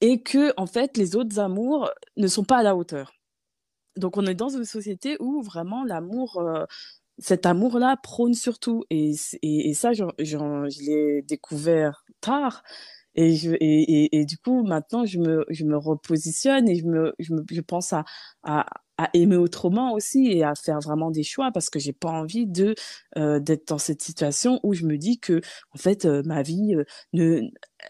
[0.00, 3.12] et que en fait les autres amours ne sont pas à la hauteur.
[3.96, 6.40] Donc on est dans une société où vraiment l'amour,
[7.18, 8.84] cet amour-là prône surtout.
[8.90, 9.14] Et
[9.74, 12.62] ça, je l'ai découvert tard.
[13.20, 17.60] Et, du coup, maintenant, je me, je me repositionne et je, me, je, me, je
[17.60, 18.04] pense à,
[18.44, 18.66] à,
[19.14, 22.46] aimer autrement aussi et à faire vraiment des choix parce que j'ai pas envie
[23.16, 25.40] euh, d'être dans cette situation où je me dis que
[25.72, 27.42] en fait euh, ma vie euh, ne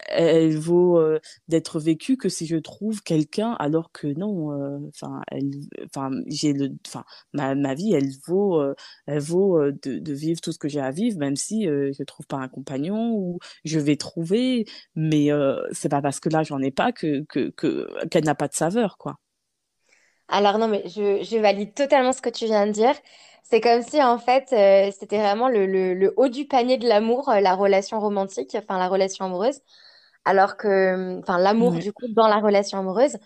[0.07, 1.01] elle vaut
[1.47, 5.51] d'être vécue que si je trouve quelqu'un alors que non enfin elle
[5.85, 8.61] enfin j'ai le enfin ma, ma vie elle vaut
[9.07, 12.27] elle vaut de, de, vivre tout ce que j'ai à vivre même si je trouve
[12.27, 15.29] pas un compagnon ou je vais trouver mais
[15.71, 18.97] c'est pas parce que là j'en ai pas que que qu'elle n'a pas de saveur
[18.97, 19.19] quoi
[20.29, 22.93] alors non, mais je, je valide totalement ce que tu viens de dire.
[23.43, 26.87] C'est comme si en fait euh, c'était vraiment le, le, le haut du panier de
[26.87, 29.59] l'amour, euh, la relation romantique, enfin la relation amoureuse,
[30.25, 31.79] alors que, enfin l'amour Ouais.
[31.79, 33.17] du coup dans la relation amoureuse,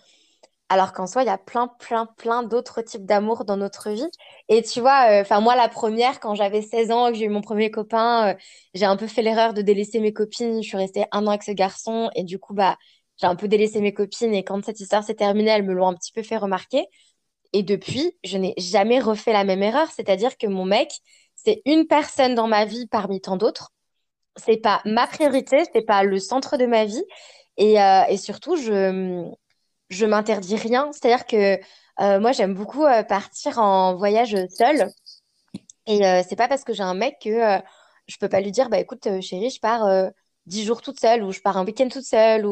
[0.70, 4.08] alors qu'en soi il y a plein, plein, plein d'autres types d'amour dans notre vie.
[4.48, 7.28] Et tu vois, euh, enfin moi la première, quand j'avais 16 ans, que j'ai eu
[7.30, 8.34] mon premier copain, euh,
[8.74, 10.62] j'ai un peu fait l'erreur de délaisser mes copines.
[10.62, 12.76] Je suis restée un an avec ce garçon et du coup bah
[13.16, 15.88] j'ai un peu délaissé mes copines et quand cette histoire s'est terminée, elles me l'ont
[15.88, 16.86] un petit peu fait remarquer.
[17.52, 20.90] Et depuis, je n'ai jamais refait la même erreur, c'est-à-dire que mon mec,
[21.36, 23.72] c'est une personne dans ma vie parmi tant d'autres.
[24.36, 27.04] C'est pas ma priorité, c'est pas le centre de ma vie.
[27.56, 29.24] Et, euh, et surtout, je
[29.90, 30.90] je m'interdis rien.
[30.92, 31.60] C'est-à-dire que
[32.00, 34.88] euh, moi, j'aime beaucoup euh, partir en voyage seule.
[35.86, 37.60] Et c'est pas parce que j'ai un mec que
[38.06, 39.86] je peux pas lui dire, bah écoute, chérie, je pars
[40.46, 42.46] 10 jours toute seule ou je pars un week-end toute seule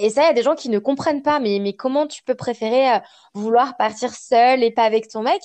[0.00, 2.22] et ça, il y a des gens qui ne comprennent pas, mais, mais comment tu
[2.22, 2.98] peux préférer euh,
[3.34, 5.42] vouloir partir seule et pas avec ton mec?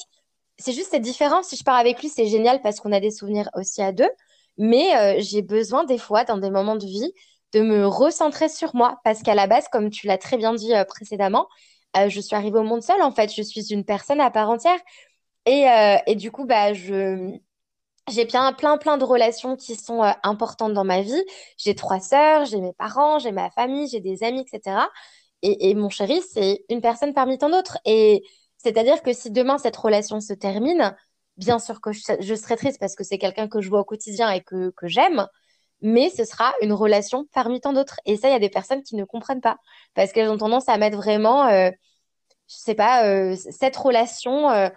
[0.60, 1.48] C'est juste cette différence.
[1.50, 4.10] Si je pars avec lui, c'est génial parce qu'on a des souvenirs aussi à deux.
[4.58, 7.12] Mais euh, j'ai besoin des fois, dans des moments de vie,
[7.54, 9.00] de me recentrer sur moi.
[9.04, 11.48] Parce qu'à la base, comme tu l'as très bien dit euh, précédemment,
[12.10, 13.34] je suis arrivée au monde seule, en fait.
[13.34, 14.80] Je suis une personne à part entière.
[15.48, 15.66] Et,
[16.06, 17.40] et du coup, bah, je,
[18.08, 21.24] j'ai plein, plein, plein de relations qui sont euh, importantes dans ma vie.
[21.58, 24.88] J'ai trois sœurs, j'ai mes parents, j'ai ma famille, j'ai des amis, etc.
[25.44, 27.78] Et, mon chéri, c'est une personne parmi tant d'autres.
[27.86, 28.24] Et
[28.58, 30.96] c'est-à-dire que si demain cette relation se termine,
[31.38, 34.32] bien sûr que je, serai triste parce que c'est quelqu'un que je vois au quotidien
[34.32, 35.28] et que, j'aime,
[35.82, 38.00] mais ce sera une relation parmi tant d'autres.
[38.06, 39.58] Et ça, il y a des personnes qui ne comprennent pas
[39.94, 41.70] parce qu'elles ont tendance à mettre vraiment, euh,
[42.48, 44.70] je sais pas, euh, cette relation, euh,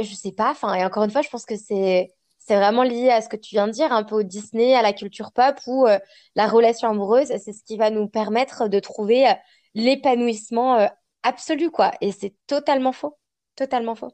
[0.00, 0.50] je sais pas.
[0.52, 2.08] Enfin, et encore une fois, je pense que c'est
[2.48, 4.80] c'est vraiment lié à ce que tu viens de dire, un peu au Disney, à
[4.80, 5.98] la culture pop, où euh,
[6.34, 9.34] la relation amoureuse, c'est ce qui va nous permettre de trouver euh,
[9.74, 10.86] l'épanouissement euh,
[11.22, 11.92] absolu, quoi.
[12.00, 13.18] Et c'est totalement faux.
[13.54, 14.12] Totalement faux.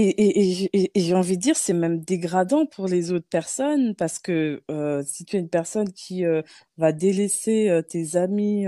[0.00, 3.26] Et, et, et j'ai et j'ai envie de dire, c'est même dégradant pour les autres
[3.28, 6.42] personnes parce que euh, si tu es une personne qui euh,
[6.76, 8.66] va délaisser euh, tes amis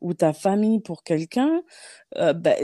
[0.00, 1.62] ou ta famille pour quelqu'un,
[2.16, 2.54] bah,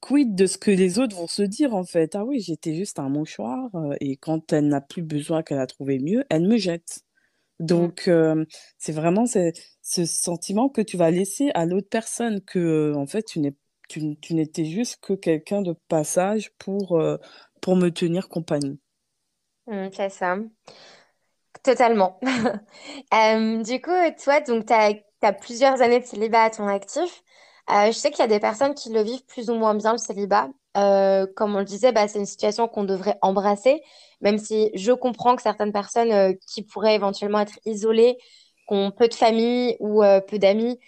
[0.00, 2.14] quid de ce que les autres vont se dire en fait?
[2.16, 5.98] Ah oui, j'étais juste un mouchoir et quand elle n'a plus besoin, qu'elle a trouvé
[5.98, 7.00] mieux, elle me jette.
[7.60, 7.66] Mm.
[7.66, 8.10] Donc,
[8.78, 13.22] c'est vraiment ce, ce sentiment que tu vas laisser à l'autre personne que, en fait,
[13.24, 13.54] tu n'es
[13.88, 17.16] tu, n'étais juste que quelqu'un de passage pour, euh,
[17.60, 18.78] pour me tenir compagnie.
[19.66, 20.36] Mmh, c'est ça.
[21.62, 22.20] Totalement.
[23.14, 23.90] Euh, du coup,
[24.22, 27.22] toi, donc, tu as, plusieurs années de célibat à ton actif.
[27.70, 29.92] Euh, je sais qu'il y a des personnes qui le vivent plus ou moins bien,
[29.92, 30.48] le célibat.
[30.74, 33.82] Comme on le disait, bah, c'est une situation qu'on devrait embrasser,
[34.20, 38.16] même si je comprends que certaines personnes qui pourraient éventuellement être isolées,
[38.68, 40.78] qui ont peu de famille ou peu d'amis,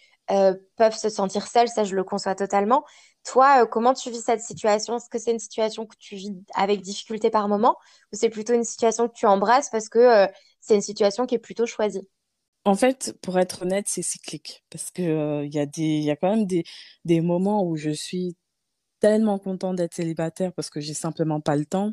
[0.76, 1.68] peuvent se sentir seules.
[1.68, 2.84] Ça, je le conçois totalement.
[3.24, 4.96] Toi, comment tu vis cette situation?
[4.96, 7.76] Est-ce que c'est une situation que tu vis avec difficulté par moment
[8.12, 10.26] ou c'est plutôt une situation que tu embrasses parce que
[10.60, 12.06] c'est une situation qui est plutôt choisie?
[12.64, 16.16] En fait, pour être honnête, c'est cyclique parce que euh, il y a y a
[16.16, 16.64] quand même des,
[17.04, 18.36] des moments où je suis
[19.00, 21.92] tellement contente d'être célibataire parce que j'ai simplement pas le temps.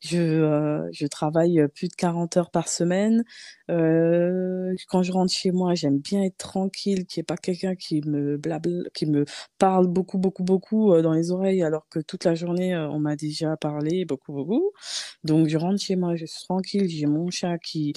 [0.00, 3.24] Je, euh, je travaille plus de 40 heures par semaine.
[3.70, 7.76] Euh, quand je rentre chez moi, j'aime bien être tranquille, qu'il n'y ait pas quelqu'un
[7.76, 9.24] qui me blable, qui me
[9.58, 13.56] parle beaucoup, beaucoup, beaucoup dans les oreilles, alors que toute la journée, on m'a déjà
[13.56, 14.72] parlé beaucoup, beaucoup.
[15.24, 17.92] Donc, je rentre chez moi, je suis tranquille, j'ai mon chat qui,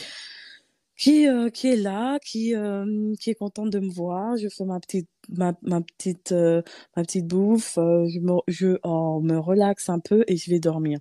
[0.97, 4.37] qui, euh, qui est là, qui, euh, qui est contente de me voir.
[4.37, 6.61] Je fais ma petite, ma, ma petite, euh,
[6.95, 10.99] ma petite bouffe, je, me, je oh, me relaxe un peu et je vais dormir.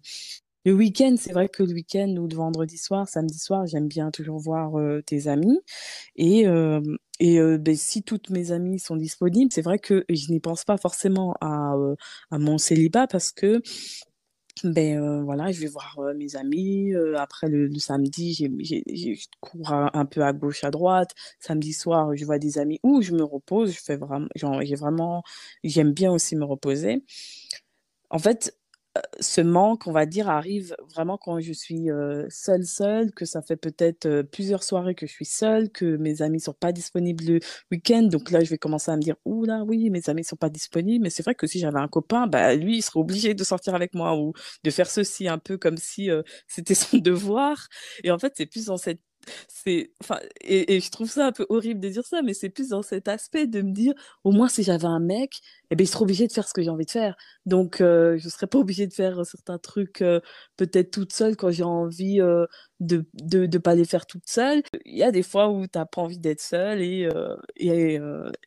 [0.67, 4.11] Le week-end, c'est vrai que le week-end ou le vendredi soir, samedi soir, j'aime bien
[4.11, 4.73] toujours voir
[5.05, 5.59] tes amis.
[6.17, 6.47] Et,
[7.21, 10.79] et ben, si toutes mes amies sont disponibles, c'est vrai que je n'y pense pas
[10.79, 11.75] forcément à,
[12.31, 13.61] à mon célibat parce que
[14.63, 16.95] ben euh, voilà, je vais voir euh, mes amis.
[16.95, 21.15] Euh, après le, samedi, je cours un, peu à gauche, à droite.
[21.41, 23.73] Samedi soir, je vois des amis où je me repose.
[23.73, 25.23] Je fais vraiment, j'ai vraiment,
[25.65, 27.03] j'aime bien aussi me reposer.
[28.11, 28.57] En fait,
[29.21, 31.89] ce manque, on va dire, arrive vraiment quand je suis
[32.29, 36.41] seule, seule, que ça fait peut-être plusieurs soirées que je suis seule, que mes amis
[36.41, 38.03] sont pas disponibles le week-end.
[38.05, 40.51] Donc là, je vais commencer à me dire, ouh là, oui, mes amis sont pas
[40.51, 41.03] disponibles.
[41.03, 43.75] Mais c'est vrai que si j'avais un copain, bah, lui, il serait obligé de sortir
[43.75, 46.11] avec moi ou de faire ceci un peu comme si
[46.47, 47.69] c'était son devoir.
[48.05, 49.01] Et en fait, c'est plus dans cette
[49.49, 52.69] c'est enfin et, je trouve ça un peu horrible de dire ça mais c'est plus
[52.71, 55.89] dans cet aspect de me dire au moins si j'avais un mec eh ben il
[55.89, 57.17] serait obligé de faire ce que j'ai envie de faire.
[57.47, 60.21] Donc euh, je serais pas obligée de faire certains trucs euh,
[60.57, 62.47] peut-être toute seule quand j'ai envie euh,
[62.81, 64.63] de, de de pas les faire toute seule.
[64.85, 67.09] Il y a des fois où t'as pas envie d'être seule et
[67.57, 67.99] et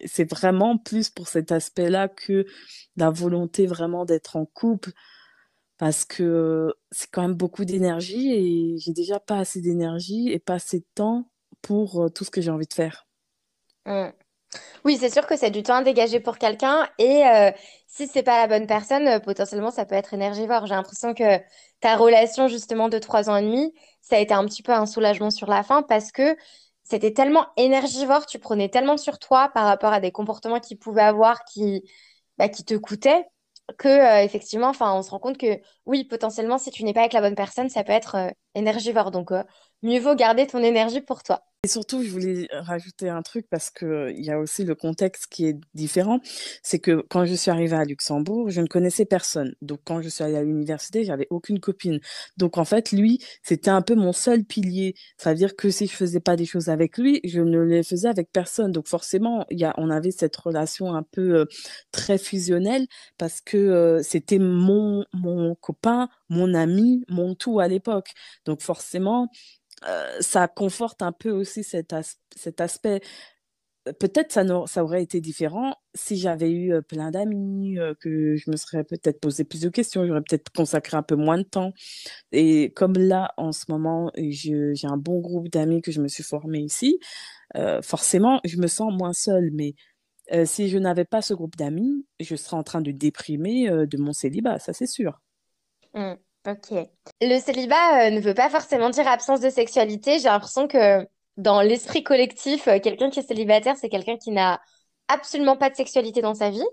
[0.06, 2.46] c'est vraiment plus pour cet aspect là que
[2.96, 4.92] la volonté vraiment d'être en couple
[5.78, 10.56] parce que c'est quand même beaucoup d'énergie et j'ai déjà pas assez d'énergie et pas
[10.56, 11.30] assez de temps
[11.62, 13.06] pour tout ce que j'ai envie de faire.
[13.86, 14.10] Mmh.
[14.86, 17.24] Oui, c'est sûr que c'est du temps à dégager pour quelqu'un et
[17.88, 20.66] si c'est pas la bonne personne, potentiellement ça peut être énergivore.
[20.66, 21.40] J'ai l'impression que
[21.80, 24.86] ta relation justement de trois ans et demi, ça a été un petit peu un
[24.86, 26.36] soulagement sur la fin parce que
[26.84, 31.02] c'était tellement énergivore, tu prenais tellement sur toi par rapport à des comportements qu'ils pouvaient
[31.02, 31.84] avoir qui,
[32.38, 33.26] bah, qui te coûtaient
[33.78, 37.02] que euh, effectivement, enfin, on se rend compte que oui, potentiellement, si tu n'es pas
[37.02, 39.12] avec la bonne personne, ça peut être euh, énergivore.
[39.12, 39.44] Donc, euh,
[39.84, 41.44] mieux vaut garder ton énergie pour toi.
[41.68, 45.48] Et surtout, je voulais rajouter un truc parce qu'il y a aussi le contexte qui
[45.48, 46.22] est différent.
[46.64, 49.54] C'est que quand je suis arrivée à Luxembourg, je ne connaissais personne.
[49.62, 52.00] Donc, quand je suis allée à l'université, j'avais aucune copine.
[52.38, 54.96] Donc, en fait, lui, c'était un peu mon seul pilier.
[55.18, 57.84] Ça veut dire que si je faisais pas des choses avec lui, je ne les
[57.84, 58.72] faisais avec personne.
[58.72, 61.46] Donc, forcément, on avait cette relation un peu euh,
[61.92, 65.04] très fusionnelle parce que euh, c'était mon
[65.60, 68.14] copain, mon ami, mon tout à l'époque.
[68.46, 69.28] Donc, forcément,
[69.86, 73.02] euh, ça conforte un peu aussi cet, aspect.
[74.00, 78.52] Peut-être ça, ça aurait été différent si j'avais eu euh, plein d'amis, euh, que je
[78.52, 81.72] me serais peut-être posé plus de questions, j'aurais peut-être consacré un peu moins de temps.
[82.32, 86.24] Et comme là, en ce moment, j'ai un bon groupe d'amis que je me suis
[86.24, 87.00] formé ici,
[87.82, 89.52] forcément, je me sens moins seule.
[89.54, 89.76] Mais
[90.46, 94.12] si je n'avais pas ce groupe d'amis, je serais en train de déprimer de mon
[94.12, 95.22] célibat, ça c'est sûr.
[95.94, 96.16] Mmh.
[96.48, 96.72] Ok.
[97.22, 100.18] Le célibat euh, ne veut pas forcément dire absence de sexualité.
[100.18, 101.06] J'ai l'impression que
[101.36, 104.62] dans l'esprit collectif, euh, quelqu'un qui est célibataire, c'est quelqu'un qui n'a
[105.10, 106.64] absolument pas de sexualité dans sa vie.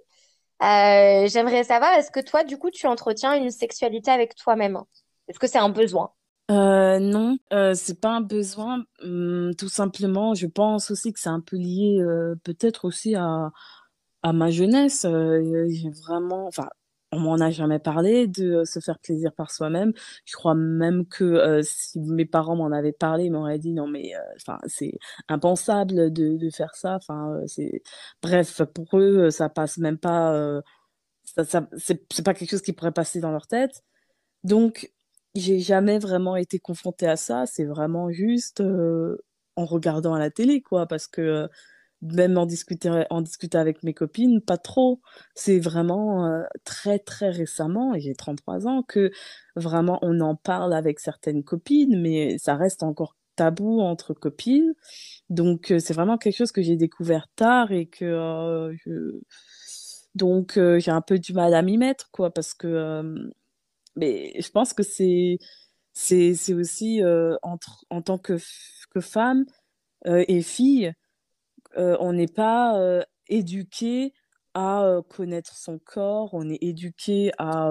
[0.63, 4.79] Euh, j'aimerais savoir, est-ce que toi, du coup, tu entretiens une sexualité avec toi-même?
[5.27, 6.13] Est-ce que c'est un besoin?
[6.49, 8.85] Non, c'est pas un besoin.
[9.03, 12.01] Hum, tout simplement, je pense aussi que c'est un peu lié,
[12.45, 13.51] peut-être aussi à,
[14.23, 15.03] à ma jeunesse.
[15.03, 16.69] j'ai vraiment, enfin,
[17.15, 19.93] on m'en a jamais parlé de euh, se faire plaisir par soi-même.
[20.25, 23.87] Je crois même que euh, si mes parents m'en avaient parlé, ils m'auraient dit non
[23.87, 24.93] mais euh, enfin c'est
[25.29, 26.97] impensable de, faire ça.
[26.97, 27.83] Enfin c'est
[28.23, 30.61] bref pour eux ça passe même pas.
[31.25, 33.83] ça c'est pas quelque chose qui pourrait passer dans leur tête.
[34.45, 34.93] Donc
[35.35, 37.47] j'ai jamais vraiment été confrontée à ça.
[37.47, 38.63] C'est vraiment juste
[39.57, 41.49] en regardant à la télé quoi parce que
[42.05, 45.01] même en discuter, en discuter avec mes copines, pas trop.
[45.35, 49.11] C'est vraiment euh, très, très récemment, et j'ai 33 ans, que
[49.57, 54.75] vraiment on en parle avec certaines copines, mais ça reste encore tabou entre copines.
[55.31, 59.21] Donc, euh, c'est vraiment quelque chose que j'ai découvert tard et que euh.
[60.15, 63.03] Donc, j'ai un peu du mal à m'y mettre, quoi, parce que...
[63.97, 65.39] mais je pense que c'est
[65.93, 67.03] c'est aussi
[67.43, 68.39] entre, en tant que,
[68.91, 69.45] que femme
[70.07, 70.93] et fille,
[71.77, 74.13] on n'est pas éduqué
[74.55, 77.71] à connaître son corps, on est éduqué à,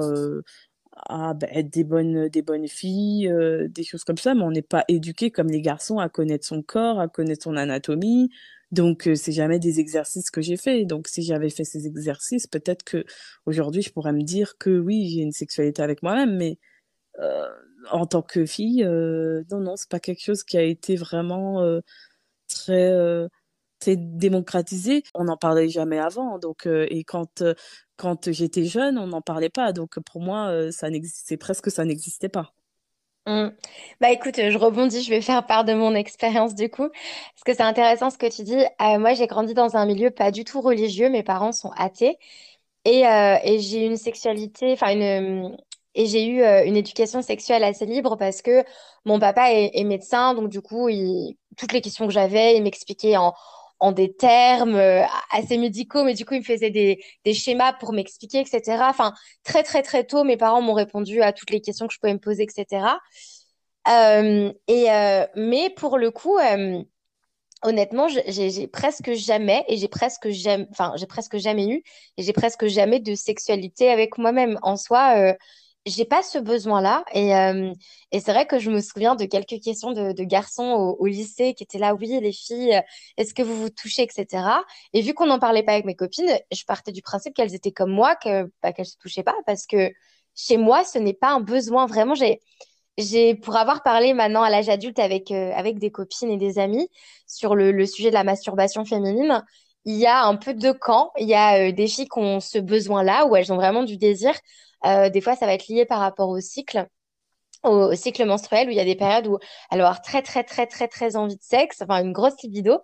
[1.07, 3.31] à bah, être des bonnes, des bonnes filles,
[3.69, 6.61] des choses comme ça, mais on n'est pas éduqué comme les garçons à connaître son
[6.61, 8.29] corps, à connaître son anatomie.
[8.71, 10.85] Donc, c'est jamais des exercices que j'ai fait.
[10.85, 13.05] Donc, si j'avais fait ces exercices, peut-être que
[13.45, 16.57] aujourd'hui, je pourrais me dire que oui, j'ai une sexualité avec moi-même, mais
[17.91, 21.63] en tant que fille, non, non, c'est pas quelque chose qui a été vraiment
[22.47, 23.27] très
[23.83, 25.03] très démocratisé.
[25.13, 26.39] On n'en parlait jamais avant.
[26.39, 27.43] Donc, et quand,
[27.97, 29.73] quand j'étais jeune, on n'en parlait pas.
[29.73, 32.53] Donc, pour moi, ça c'est presque ça n'existait pas.
[33.25, 33.51] Mmh.
[34.01, 37.53] Bah écoute, je rebondis, je vais faire part de mon expérience du coup, parce que
[37.53, 38.57] c'est intéressant ce que tu dis.
[38.99, 42.17] moi, j'ai grandi dans un milieu pas du tout religieux, mes parents sont athées,
[42.83, 45.57] et, et j'ai une sexualité, enfin une,
[45.95, 48.63] et j'ai eu une éducation sexuelle assez libre parce que
[49.05, 53.15] mon papa est, médecin, donc du coup, il, toutes les questions que j'avais, il m'expliquait
[53.15, 53.33] en,
[53.83, 57.91] en des termes euh, assez médicaux, mais du coup, il me faisait des, schémas pour
[57.91, 58.77] m'expliquer, etc.
[58.89, 59.13] Enfin,
[59.43, 62.13] très, très, très tôt, mes parents m'ont répondu à toutes les questions que je pouvais
[62.13, 63.01] me poser, etc.
[63.89, 66.37] Euh, et, euh, mais pour le coup,
[67.61, 71.83] honnêtement, j'ai presque jamais, et j'ai presque jamais, enfin, j'ai presque jamais eu,
[72.17, 74.59] et j'ai presque jamais de sexualité avec moi-même.
[74.61, 75.35] En soi,
[75.85, 77.03] j'ai pas ce besoin-là.
[77.13, 77.73] Et, euh,
[78.11, 81.53] et c'est vrai que je me souviens de quelques questions de, de garçons au, lycée
[81.53, 82.81] qui étaient là, oui, les filles,
[83.17, 84.43] est-ce que vous vous touchez, etc.
[84.93, 87.71] Et vu qu'on n'en parlait pas avec mes copines, je partais du principe qu'elles étaient
[87.71, 89.91] comme moi, que bah, qu'elles se touchaient pas, parce que
[90.35, 91.85] chez moi, ce n'est pas un besoin.
[91.85, 92.39] Vraiment, j'ai,
[92.97, 96.59] j'ai pour avoir parlé maintenant à l'âge adulte avec euh, avec des copines et des
[96.59, 96.89] amis
[97.27, 99.43] sur le, le, sujet de la masturbation féminine.
[99.85, 101.11] Il y a un peu de camps.
[101.19, 103.97] Il y a euh, des filles qui ont ce besoin-là, où elles ont vraiment du
[103.97, 104.33] désir.
[104.85, 106.87] Euh, des fois, ça va être lié par rapport au cycle
[107.63, 109.37] au cycle menstruel où il y a des périodes où
[109.71, 112.79] elles vont avoir très très très très très envie de sexe, enfin une grosse libido.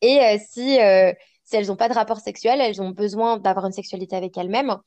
[0.00, 1.12] Et euh, si, euh,
[1.44, 4.78] si elles n'ont pas de rapport sexuel, elles ont besoin d'avoir une sexualité avec elles-mêmes.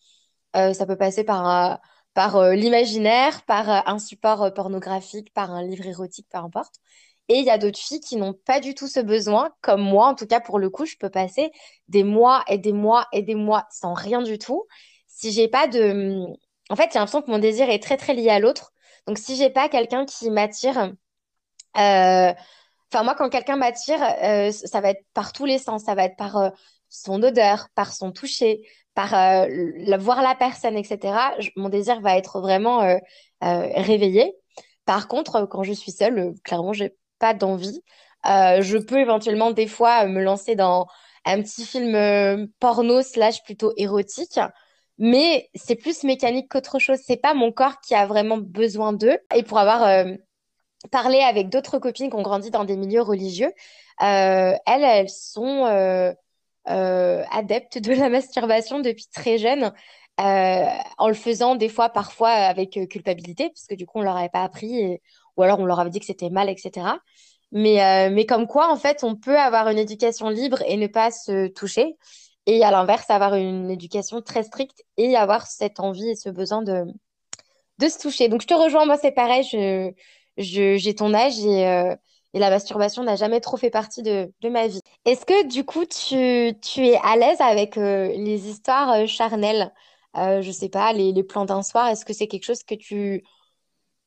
[0.53, 1.79] ça peut passer par,
[2.13, 6.75] par l'imaginaire, par un support pornographique, par un livre érotique, peu importe.
[7.27, 10.07] Et il y a d'autres filles qui n'ont pas du tout ce besoin, comme moi,
[10.07, 11.51] en tout cas pour le coup, je peux passer
[11.87, 14.65] des mois et des mois et des mois sans rien du tout.
[15.07, 16.25] Si j'ai pas de,
[16.69, 18.73] en fait, j'ai l'impression que mon désir est très, très lié à l'autre.
[19.07, 20.93] Donc, si j'ai pas quelqu'un qui m'attire,
[21.77, 22.33] euh,
[22.91, 25.83] enfin, moi, quand quelqu'un m'attire, euh, ça va être par tous les sens.
[25.83, 26.49] Ça va être par euh,
[26.89, 28.61] son odeur, par son toucher,
[28.93, 29.09] par
[29.99, 31.33] voir la personne, etc.
[31.57, 32.97] mon désir va être vraiment
[33.41, 34.33] réveillé.
[34.85, 37.81] Par contre, quand je suis seule, clairement, j'ai pas d'envie.
[38.23, 40.87] je peux éventuellement, des fois, me lancer dans
[41.25, 44.39] un petit film porno slash plutôt érotique
[44.97, 46.99] mais c'est plus mécanique qu'autre chose.
[47.03, 49.17] C'est pas mon corps qui a vraiment besoin d'eux.
[49.35, 50.13] Et pour avoir euh,
[50.91, 53.51] parlé avec d'autres copines qui ont grandi dans des milieux religieux,
[54.01, 56.13] euh, elles, elles sont euh,
[57.31, 59.73] adeptes de la masturbation depuis très jeune.
[60.17, 64.29] en le faisant des fois, parfois avec culpabilité, parce que du coup, on leur avait
[64.29, 64.99] pas appris,
[65.35, 66.99] ou alors on leur avait dit que c'était mal, etc.
[67.51, 71.11] Mais, mais comme quoi, en fait, on peut avoir une éducation libre et ne pas
[71.11, 71.97] se toucher.
[72.45, 76.61] Et à l'inverse, avoir une éducation très stricte et avoir cette envie et ce besoin
[76.61, 76.85] de,
[77.79, 78.29] de se toucher.
[78.29, 79.43] Donc, je te rejoins, moi, c'est pareil.
[80.37, 81.95] J'ai ton âge et, euh,
[82.33, 84.81] et la masturbation n'a jamais trop fait partie de, de ma vie.
[85.05, 89.73] Est-ce que, du coup, tu, tu es à l'aise avec euh, les histoires euh, charnelles?
[90.17, 93.21] Je sais pas, les, les plans d'un soir, est-ce que c'est quelque chose que tu,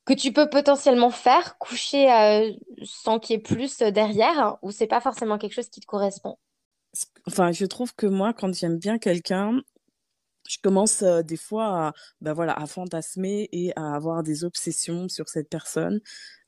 [0.07, 2.09] que tu peux potentiellement faire, coucher
[2.83, 6.39] sans qu'il y ait plus derrière, ou c'est pas forcément quelque chose qui te correspond?
[7.27, 9.61] Enfin, je trouve que moi, quand j'aime bien quelqu'un,
[10.49, 15.29] je commence des fois à, ben voilà, à fantasmer et à avoir des obsessions sur
[15.29, 16.01] cette personne.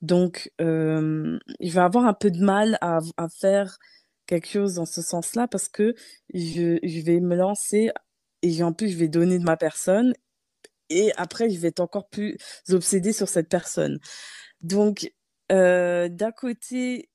[0.03, 3.01] Donc, je vais avoir un peu de mal à,
[3.38, 3.78] faire
[4.26, 5.95] quelque chose dans ce sens-là parce que
[6.32, 7.91] je, je vais me lancer
[8.43, 10.14] et en plus, je vais donner de ma personne
[10.91, 12.36] et après, je vais être encore plus
[12.70, 14.01] obsédée sur cette personne.
[14.61, 15.12] Donc,
[15.49, 17.11] d'un côté,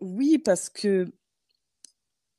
[0.00, 1.12] oui, parce que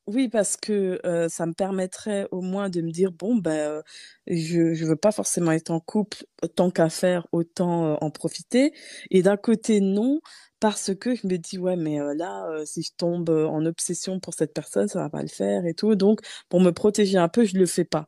[0.07, 0.99] Oui, parce que,
[1.29, 3.83] ça me permettrait au moins de me dire: «Bon, ben,
[4.25, 6.25] je je veux pas forcément être en couple,
[6.55, 8.73] tant qu'à faire, autant, en profiter»
[9.11, 10.19] et d'un côté, non,
[10.59, 14.53] parce que je me dis: «Ouais, mais, là, si je tombe, en obsession pour cette
[14.55, 17.55] personne, ça va pas le faire et tout», donc pour me protéger un peu, je
[17.55, 18.07] le fais pas.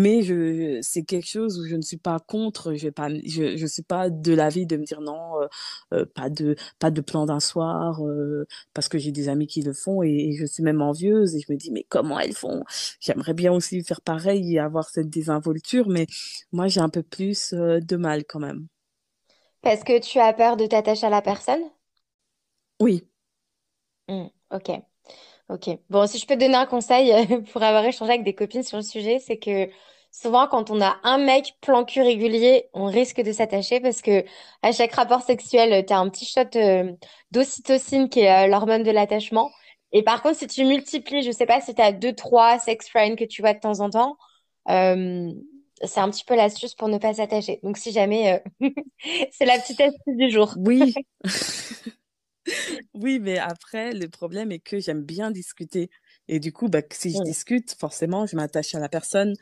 [0.00, 3.56] Mais je c'est quelque chose où je ne suis pas contre, je vais pas je
[3.58, 5.48] je suis pas de l'avis de me dire: «Non, heu
[5.92, 9.60] heu, pas de pas de plan d'un soir», heu, parce que j'ai des amis qui
[9.62, 12.32] le font et et je suis même envieuse et je me dis: «Mais comment elles
[12.34, 12.64] font?»
[13.00, 16.06] j'aimerais bien aussi faire pareil et avoir cette désinvolture, mais
[16.52, 18.66] moi j'ai un peu plus, de mal quand même.
[19.62, 21.62] Parce que tu as peur de t'attacher à la personne?
[22.80, 23.04] Oui.
[24.08, 24.70] Mmh, OK.
[25.50, 25.68] OK.
[25.90, 27.12] Bon, si je peux te donner un conseil
[27.52, 29.68] pour avoir échangé avec des copines sur le sujet, c'est que
[30.12, 34.24] souvent, quand on a un mec plan cul régulier, on risque de s'attacher parce que
[34.62, 36.92] à chaque rapport sexuel, tu as un petit shot euh,
[37.32, 39.50] d'ocytocine qui est euh, l'hormone de l'attachement.
[39.92, 42.88] Et par contre, si tu multiplies, je sais pas si tu as deux, trois sex
[42.88, 44.16] friends que tu vois de temps en temps,
[44.68, 45.32] euh,
[45.82, 47.58] c'est un petit peu l'astuce pour ne pas s'attacher.
[47.62, 48.68] Donc, si jamais, euh,
[49.32, 50.54] c'est la petite astuce du jour.
[50.58, 50.94] Oui.
[53.02, 55.90] Oui, mais après, le problème est que j'aime bien discuter
[56.28, 59.34] et du coup, bah, si je Mm, discute, forcément, je m'attache à la personne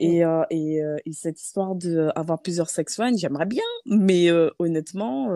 [0.00, 0.14] mm.
[0.50, 5.28] et cette histoire d'avoir plusieurs sex friends, j'aimerais bien, mais honnêtement,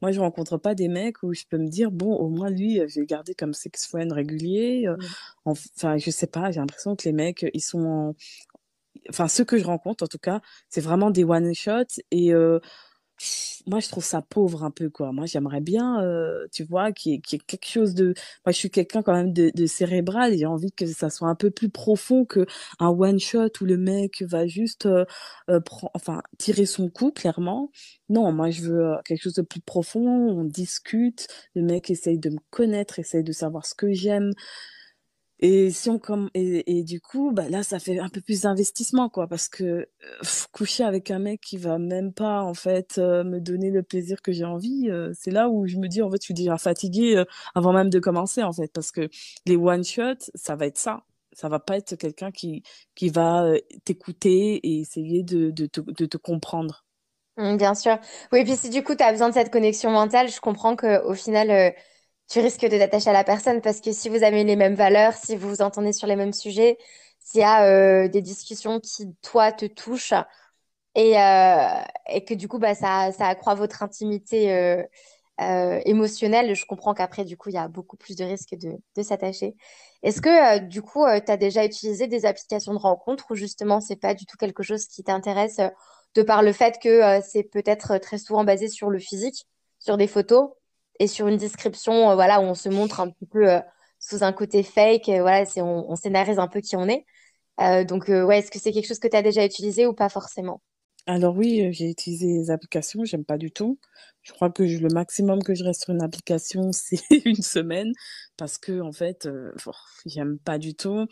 [0.00, 2.80] moi, je rencontre pas des mecs où je peux me dire: «Bon, au moins lui,
[2.88, 5.14] je vais garder comme sex friend régulier», heu, mm.
[5.44, 8.14] enfin, je sais pas, j'ai l'impression que les mecs, ils sont en
[9.10, 12.32] enfin, ceux que je rencontre, en tout cas, c'est vraiment des one shot et
[13.66, 15.12] moi, je trouve ça pauvre un peu, quoi.
[15.12, 18.14] Moi, j'aimerais bien, heu, tu vois, qu'il y ait quelque chose de
[18.46, 21.34] moi, je suis quelqu'un quand même de de cérébral j'ai envie que ça soit un
[21.34, 22.44] peu plus profond qu'un
[22.80, 25.06] one shot où le mec va juste, heu,
[25.64, 27.70] pren enfin, tirer son coup, clairement.
[28.08, 30.00] Non, moi, je veux, heu, quelque chose de plus profond,
[30.30, 34.30] on discute, le mec essaye de me connaître, essaye de savoir ce que j'aime,
[35.42, 38.42] et si on comme et et du coup, bah, là, ça fait un peu plus
[38.42, 39.88] d'investissement, quoi, parce que,
[40.52, 44.32] coucher avec un mec qui va même pas, en fait, me donner le plaisir que
[44.32, 47.22] j'ai envie, c'est là où je me dis: «En fait, je suis déjà fatiguée»,
[47.54, 48.72] avant même de commencer, en fait.
[48.72, 49.08] Parce que
[49.46, 51.02] les one shot, ça va être ça.
[51.34, 52.62] Ça va pas être quelqu'un qui
[52.94, 53.52] qui va,
[53.84, 56.84] t'écouter et essayer de de te de te comprendre.
[57.36, 57.98] Mm, bien sûr.
[58.32, 61.14] Oui, puis si du coup, tu as besoin de cette connexion mentale, je comprends qu'au
[61.14, 61.74] final,
[62.32, 65.12] tu risques de t'attacher à la personne parce que si vous avez les mêmes valeurs,
[65.12, 66.78] si vous vous entendez sur les mêmes sujets,
[67.18, 70.14] s'il y a euh, des discussions qui, toi, te touchent
[70.94, 76.64] et, euh, et que du coup, bah, ça, ça accroît votre intimité euh, émotionnelle, je
[76.64, 79.54] comprends qu'après, du coup, il y a beaucoup plus de risques de, s'attacher.
[80.02, 83.96] Est-ce que, du coup, tu as déjà utilisé des applications de rencontres ou justement, c'est
[83.96, 85.60] pas du tout quelque chose qui t'intéresse
[86.14, 89.46] de par le fait que c'est peut-être très souvent basé sur le physique,
[89.78, 90.50] sur des photos?
[90.98, 93.60] Et sur une description, euh, voilà, où on se montre un petit peu euh,
[93.98, 97.04] sous un côté fake, euh, voilà, c'est, on, scénarise un peu qui on est.
[97.84, 100.60] Donc, ouais, est-ce que c'est quelque chose que tu as déjà utilisé ou pas forcément?
[101.06, 103.78] Alors oui, j'ai utilisé les applications, j'aime pas du tout.
[104.22, 107.92] Je crois que le maximum que je reste sur une application, c'est une semaine
[108.36, 109.28] parce que en fait,
[110.06, 111.06] j'aime pas du tout.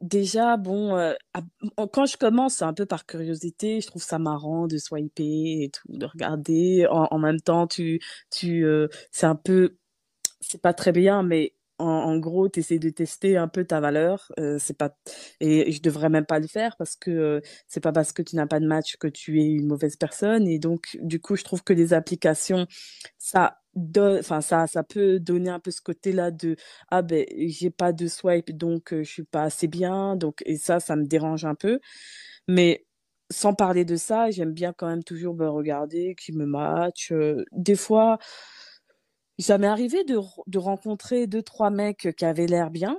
[0.00, 1.14] Déjà bon,
[1.92, 5.70] quand je commence, c'est un peu par curiosité, je trouve ça marrant de swiper et
[5.70, 6.86] tout, de regarder.
[6.90, 8.64] En même temps, tu tu,
[9.10, 9.76] c'est un peu
[10.40, 14.32] c'est pas très bien, mais en gros, tu essaies de tester un peu ta valeur,
[14.58, 14.96] c'est pas
[15.40, 18.36] et je devrais même pas le faire parce que, heu, c'est pas parce que tu
[18.36, 21.44] n'as pas de match que tu es une mauvaise personne et donc du coup, je
[21.44, 22.66] trouve que les applications,
[23.18, 23.58] ça
[23.98, 26.56] enfin ça ça peut donner un peu ce côté-là de:
[26.90, 30.80] «Ah ben j'ai pas de swipe donc je suis pas assez bien», donc et ça,
[30.80, 31.80] ça me dérange un peu.
[32.48, 32.86] Mais
[33.32, 37.12] sans parler de ça, j'aime bien quand même toujours, bah, regarder qui me match,
[37.52, 38.18] des fois
[39.38, 42.98] ça m'est arrivé de de rencontrer deux trois mecs, qui avaient l'air bien,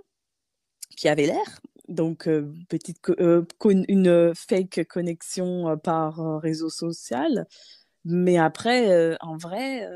[0.97, 2.29] qui avaient l'air, donc
[2.69, 2.99] petite
[3.89, 7.47] une, fake connexion, par, réseau social.
[8.05, 9.87] Mais après, en vrai,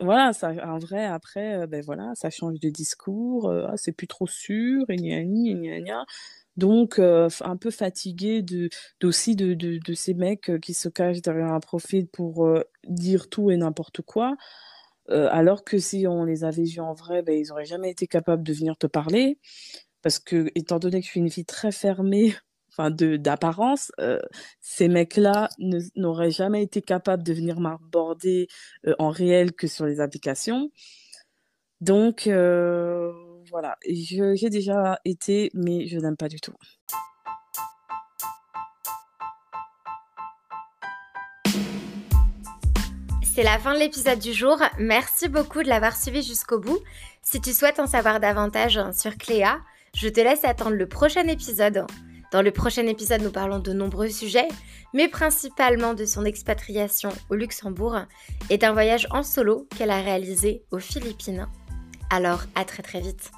[0.00, 3.92] voilà, ça en vrai après, heu, beh, voilà, ça change de discours, heu: «Ah, c'est
[3.92, 6.04] plus trop sûr» et gna gna gna.
[6.56, 8.70] Donc heu, f un peu fatiguée de
[9.00, 12.48] d'aussi de de ces mecs, qui se cachent derrière un profil pour,
[12.88, 14.36] dire tout et n'importe quoi.
[15.10, 18.42] Alors que si on les avait vus en vrai, beh, ils auraient jamais été capables
[18.44, 19.38] de venir te parler.
[20.02, 22.34] Parce que étant donné que je suis une fille très fermée,
[22.76, 24.20] enfin de d'apparence, heu,
[24.60, 25.48] ces mecs-là
[25.96, 28.48] n'auraient jamais été capables de venir m'aborder,
[28.86, 30.70] heu, en réel que sur les applications.
[31.80, 33.12] Donc heu,
[33.50, 36.54] voilà, j'ai déjà été, mais je n'aime pas du tout.
[43.34, 44.62] c'est la fin de l'épisode du jour.
[44.78, 46.78] Merci beaucoup de l'avoir suivi jusqu'au bout.
[47.20, 49.58] Si tu souhaites en savoir davantage sur Cléa,
[49.92, 51.84] je te laisse attendre le prochain épisode.
[52.34, 54.48] Dans le prochain épisode, nous parlons de nombreux sujets,
[54.92, 57.96] mais principalement de son expatriation au Luxembourg
[58.50, 61.46] et d'un voyage en solo qu'elle a réalisé aux Philippines.
[62.10, 63.30] Alors, à très très vite.